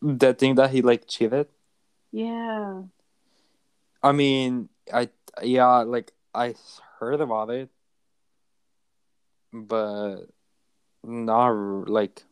That 0.02 0.38
thing 0.38 0.54
that 0.54 0.70
he 0.70 0.82
like 0.82 1.08
cheated. 1.08 1.48
Yeah. 2.12 2.82
I 4.02 4.12
mean, 4.12 4.68
I 4.92 5.08
yeah, 5.42 5.78
like 5.78 6.12
I 6.32 6.54
heard 7.00 7.20
about 7.20 7.50
it, 7.50 7.70
but 9.52 10.26
not 11.02 11.48
like, 11.88 12.22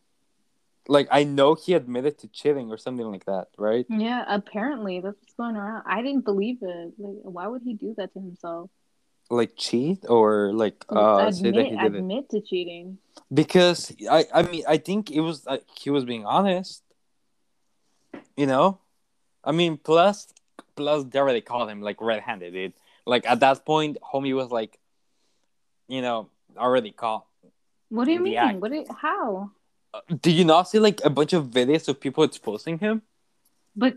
like 0.89 1.09
I 1.11 1.25
know 1.25 1.55
he 1.55 1.75
admitted 1.75 2.19
to 2.19 2.29
cheating 2.29 2.71
or 2.71 2.77
something 2.77 3.07
like 3.11 3.25
that, 3.27 3.49
right? 3.57 3.87
Yeah, 3.89 4.25
apparently 4.27 5.01
that's 5.01 5.17
what's 5.21 5.35
going 5.35 5.57
around. 5.57 5.85
I 5.87 6.03
didn't 6.03 6.25
believe 6.25 6.59
it. 6.63 6.93
Like, 6.99 7.17
why 7.23 7.47
would 7.47 7.63
he 7.63 7.75
do 7.75 7.95
that 7.99 8.13
to 8.15 8.21
himself? 8.21 8.71
Like 9.31 9.53
cheat 9.57 10.05
or 10.09 10.53
like 10.53 10.85
uh 10.89 11.31
say 11.31 11.51
that 11.53 11.57
admit, 11.57 11.67
he 11.71 11.77
did 11.77 11.95
it 11.95 11.99
admit 11.99 12.31
to 12.31 12.41
cheating. 12.41 12.99
because 13.33 13.95
I 14.11 14.27
I 14.35 14.43
mean 14.43 14.65
I 14.69 14.77
think 14.77 15.11
it 15.11 15.21
was 15.21 15.47
like 15.47 15.65
he 15.81 15.91
was 15.91 16.05
being 16.05 16.27
honest, 16.27 16.83
you 18.37 18.47
know, 18.47 18.79
I 19.45 19.53
mean 19.53 19.79
plus 19.79 20.29
plus 20.77 21.05
they 21.05 21.19
already 21.19 21.41
called 21.41 21.71
him 21.71 21.81
like 21.81 22.01
red-handed, 22.01 22.53
dude. 22.53 22.73
Like 23.07 23.27
at 23.27 23.41
that 23.41 23.65
point, 23.65 23.97
homie 24.03 24.35
was 24.35 24.51
like, 24.51 24.79
you 25.89 26.03
know, 26.03 26.29
already 26.57 26.91
caught. 26.93 27.25
What 27.89 28.05
do 28.07 28.13
you 28.13 28.21
mean? 28.21 28.37
act. 28.37 28.59
What? 28.61 28.73
Do, 28.73 28.85
how? 29.01 29.51
Did 30.09 30.33
you 30.33 30.45
not 30.45 30.69
see 30.69 30.79
like 30.79 31.01
a 31.05 31.11
bunch 31.11 31.33
of 31.33 31.47
videos 31.49 31.89
of 31.89 32.01
people 32.01 32.25
exposing 32.25 32.79
him? 32.79 33.03
But 33.77 33.97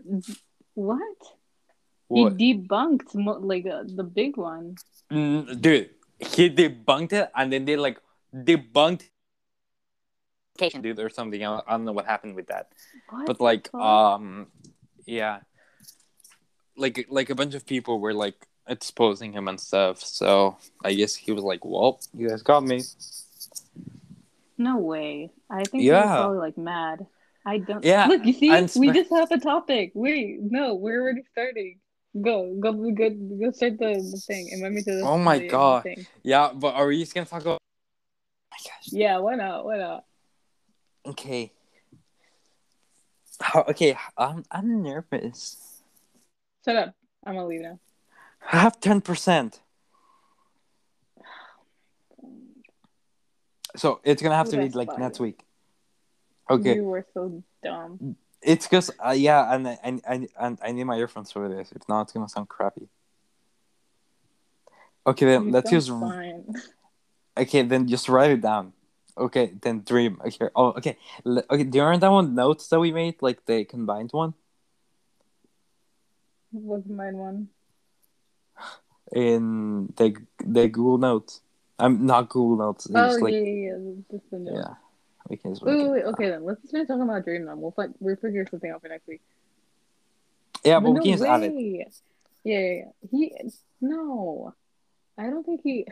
what? 0.74 1.00
What? 2.08 2.38
He 2.38 2.54
debunked 2.54 3.14
mo- 3.14 3.38
like 3.40 3.66
uh, 3.66 3.84
the 3.86 4.04
big 4.04 4.36
one. 4.36 4.76
Mm, 5.10 5.60
dude, 5.60 5.90
he 6.20 6.50
debunked 6.50 7.12
it 7.12 7.30
and 7.34 7.52
then 7.52 7.64
they 7.64 7.76
like 7.76 7.98
debunked 8.34 9.08
Vacation. 10.58 10.82
dude 10.82 10.98
or 11.00 11.10
something. 11.10 11.42
I 11.44 11.60
I 11.66 11.72
don't 11.72 11.84
know 11.84 11.92
what 11.92 12.06
happened 12.06 12.34
with 12.36 12.46
that, 12.48 12.72
What 13.10 13.26
but 13.26 13.40
like, 13.40 13.70
fuck? 13.70 13.80
um, 13.80 14.46
yeah, 15.04 15.40
like 16.76 17.06
like 17.10 17.28
a 17.30 17.34
bunch 17.34 17.54
of 17.54 17.66
people 17.66 18.00
were 18.00 18.14
like 18.14 18.46
exposing 18.66 19.32
him 19.32 19.48
and 19.48 19.60
stuff. 19.60 20.00
So 20.00 20.56
I 20.84 20.94
guess 20.94 21.14
he 21.14 21.32
was 21.32 21.44
like, 21.44 21.64
"Well, 21.64 22.00
you 22.16 22.28
guys 22.28 22.42
got 22.42 22.64
me." 22.64 22.82
No 24.58 24.78
way. 24.78 25.30
I 25.50 25.64
think 25.64 25.82
he 25.82 25.90
was 25.90 26.16
probably 26.16 26.38
like 26.38 26.58
mad. 26.58 27.06
I 27.44 27.58
don't. 27.58 27.84
Yeah, 27.84 28.06
Look, 28.06 28.24
you 28.24 28.32
see, 28.32 28.80
we 28.80 28.92
just 28.92 29.10
have 29.10 29.30
a 29.30 29.38
topic. 29.38 29.92
Wait, 29.94 30.38
no, 30.40 30.74
we're 30.74 31.00
already 31.00 31.22
starting. 31.30 31.78
Go, 32.20 32.56
go, 32.58 32.72
go, 32.72 32.90
go! 32.92 33.50
Start 33.52 33.78
the, 33.78 34.10
the 34.10 34.22
thing. 34.26 34.48
Invite 34.50 34.72
me 34.72 34.82
to. 34.82 35.00
Oh 35.02 35.18
my 35.18 35.38
God. 35.38 35.82
thing. 35.84 36.06
Yeah, 36.22 36.50
but 36.54 36.74
are 36.74 36.86
we 36.86 36.98
just 36.98 37.14
gonna 37.14 37.26
talk 37.26 37.42
about? 37.42 37.58
Oh 37.60 38.50
my 38.50 38.56
gosh. 38.64 38.88
Yeah, 38.92 39.18
why 39.18 39.34
not? 39.36 39.64
Why 39.64 39.76
not? 39.78 40.04
Okay. 41.06 41.52
How, 43.40 43.64
okay, 43.68 43.96
I'm 44.16 44.44
I'm 44.50 44.82
nervous. 44.82 45.82
Shut 46.64 46.76
up. 46.76 46.94
I'm 47.24 47.34
gonna 47.34 47.46
leave 47.46 47.60
now. 47.60 47.78
I 48.50 48.58
have 48.58 48.80
ten 48.80 49.00
percent. 49.00 49.60
So 53.76 54.00
it's 54.04 54.22
gonna 54.22 54.36
have 54.36 54.48
to 54.50 54.56
be 54.56 54.68
like 54.70 54.98
next 54.98 55.20
week. 55.20 55.44
Okay, 56.50 56.76
You 56.76 56.84
were 56.84 57.06
so 57.14 57.42
dumb. 57.62 58.16
it's 58.42 58.66
because 58.66 58.90
uh, 59.04 59.10
yeah, 59.10 59.52
and 59.54 59.68
I, 59.68 59.78
I 60.08 60.28
and 60.40 60.58
I 60.62 60.72
need 60.72 60.84
my 60.84 60.96
earphones 60.96 61.32
for 61.32 61.48
this. 61.48 61.72
If 61.72 61.88
not, 61.88 62.02
it's 62.02 62.12
gonna 62.12 62.28
sound 62.28 62.48
crappy. 62.48 62.88
Okay, 65.06 65.26
then 65.26 65.44
You 65.46 65.50
let's 65.52 65.70
use 65.72 65.88
fine. 65.88 66.54
Okay, 67.38 67.62
then 67.62 67.86
just 67.86 68.08
write 68.08 68.30
it 68.30 68.40
down. 68.40 68.72
Okay, 69.18 69.52
then 69.60 69.82
dream. 69.82 70.18
Okay. 70.24 70.48
Oh, 70.56 70.68
okay. 70.72 70.96
L- 71.26 71.44
Okay. 71.50 71.64
Do 71.64 71.78
you 71.78 71.84
remember 71.84 72.06
that 72.06 72.12
one 72.12 72.34
notes 72.34 72.68
that 72.68 72.80
we 72.80 72.92
made, 72.92 73.20
like 73.20 73.44
the 73.44 73.64
combined 73.64 74.10
one 74.12 74.32
What's 76.52 76.88
mine 76.88 77.16
one? 77.18 77.48
in 79.12 79.92
the 79.96 80.14
the 80.44 80.68
Google 80.68 80.98
Notes? 80.98 81.40
I'm 81.78 82.06
not 82.06 82.28
Google 82.28 82.56
Notes. 82.56 82.88
Oh 82.94 83.08
just 83.08 83.20
like 83.20 83.34
yeah, 83.34 83.40
yeah, 83.40 83.76
yeah. 83.76 83.92
Just 84.10 84.30
the 84.30 84.38
note. 84.38 84.54
yeah. 84.54 84.74
We 85.28 85.36
can 85.36 85.52
just 85.52 85.62
Wait, 85.64 85.76
wait, 85.76 85.84
it. 85.84 85.90
wait. 85.90 86.04
Okay, 86.04 86.30
then 86.30 86.44
let's 86.44 86.60
just 86.62 86.72
finish 86.72 86.88
talking 86.88 87.02
about 87.02 87.24
Dream. 87.24 87.44
Then 87.46 87.60
we'll 87.60 87.72
find 87.72 87.94
we'll 88.00 88.16
figure 88.16 88.46
something 88.50 88.70
out 88.70 88.80
for 88.80 88.88
next 88.88 89.06
week. 89.06 89.20
Yeah, 90.64 90.80
but 90.80 90.90
no 90.90 90.92
we 90.94 91.00
can 91.00 91.12
just 91.18 91.24
add 91.24 91.42
it. 91.42 91.52
way. 91.52 91.86
Yeah, 92.44 92.58
yeah, 92.58 92.70
yeah. 92.72 93.08
He 93.10 93.34
no, 93.80 94.54
I 95.18 95.24
don't 95.24 95.44
think 95.44 95.60
he. 95.62 95.86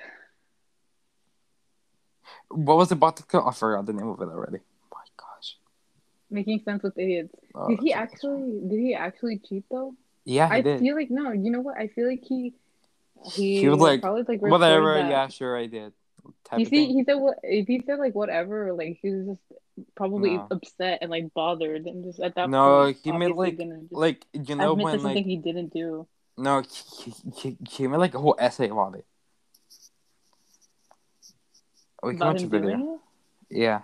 What 2.49 2.77
was 2.77 2.89
the 2.89 2.97
bot 2.97 3.27
called? 3.29 3.49
I 3.49 3.53
forgot 3.53 3.87
the 3.87 3.93
name 3.93 4.09
of 4.09 4.21
it 4.21 4.29
already. 4.29 4.59
my 4.91 5.05
gosh. 5.17 5.57
Making 6.31 6.63
sense 6.65 6.83
with 6.83 6.97
idiots. 6.99 7.35
Oh, 7.55 7.69
did 7.69 7.81
he 7.81 7.93
actually? 7.93 8.61
Did 8.69 8.79
he 8.81 8.95
actually 8.95 9.39
cheat 9.39 9.65
though? 9.71 9.95
Yeah, 10.25 10.49
I 10.51 10.61
did. 10.61 10.81
feel 10.81 10.95
like 10.95 11.11
no. 11.11 11.33
You 11.33 11.51
know 11.51 11.61
what? 11.61 11.77
I 11.77 11.89
feel 11.89 12.09
like 12.09 12.23
he. 12.25 12.55
He, 13.33 13.61
He 13.61 13.69
was 13.69 13.79
like, 13.81 14.03
probably 14.03 14.25
like 14.29 14.41
Whatever. 14.43 14.95
that. 14.95 15.09
Yeah, 15.11 15.29
sure, 15.29 15.57
I 15.57 15.67
did. 15.67 15.93
You 16.57 16.65
see, 16.67 16.87
he 16.87 17.05
said 17.05 17.15
what 17.15 17.39
if 17.43 17.67
he 17.67 17.83
said 17.85 17.99
like 17.99 18.15
whatever, 18.15 18.73
like 18.73 18.99
he 19.03 19.11
was 19.11 19.27
just 19.27 19.41
probably 19.95 20.37
No. 20.37 20.47
upset 20.51 20.99
and 21.03 21.11
like 21.11 21.33
bothered 21.35 21.85
and 21.87 22.05
just 22.05 22.21
at 22.21 22.35
that 22.37 22.49
No, 22.49 22.85
point. 22.85 22.99
he 23.03 23.13
made, 23.13 23.33
like- 23.33 23.59
just 23.59 23.93
like 23.93 24.25
you 24.33 24.55
know 24.57 24.75
when 24.75 24.99
something 25.01 25.17
like 25.17 25.25
he 25.27 25.37
didn't 25.37 25.73
do. 25.73 26.07
no, 26.39 26.63
he, 26.63 27.15
he, 27.37 27.57
he 27.69 27.87
made 27.87 27.99
like 27.99 28.15
a 28.15 28.19
whole 28.19 28.37
essay 28.39 28.69
about 28.69 28.95
it. 28.95 29.05
Oh, 32.03 32.09
we 32.09 32.15
can 32.15 32.23
About 32.23 32.43
a 32.43 32.47
video. 32.47 33.01
Yeah, 33.51 33.83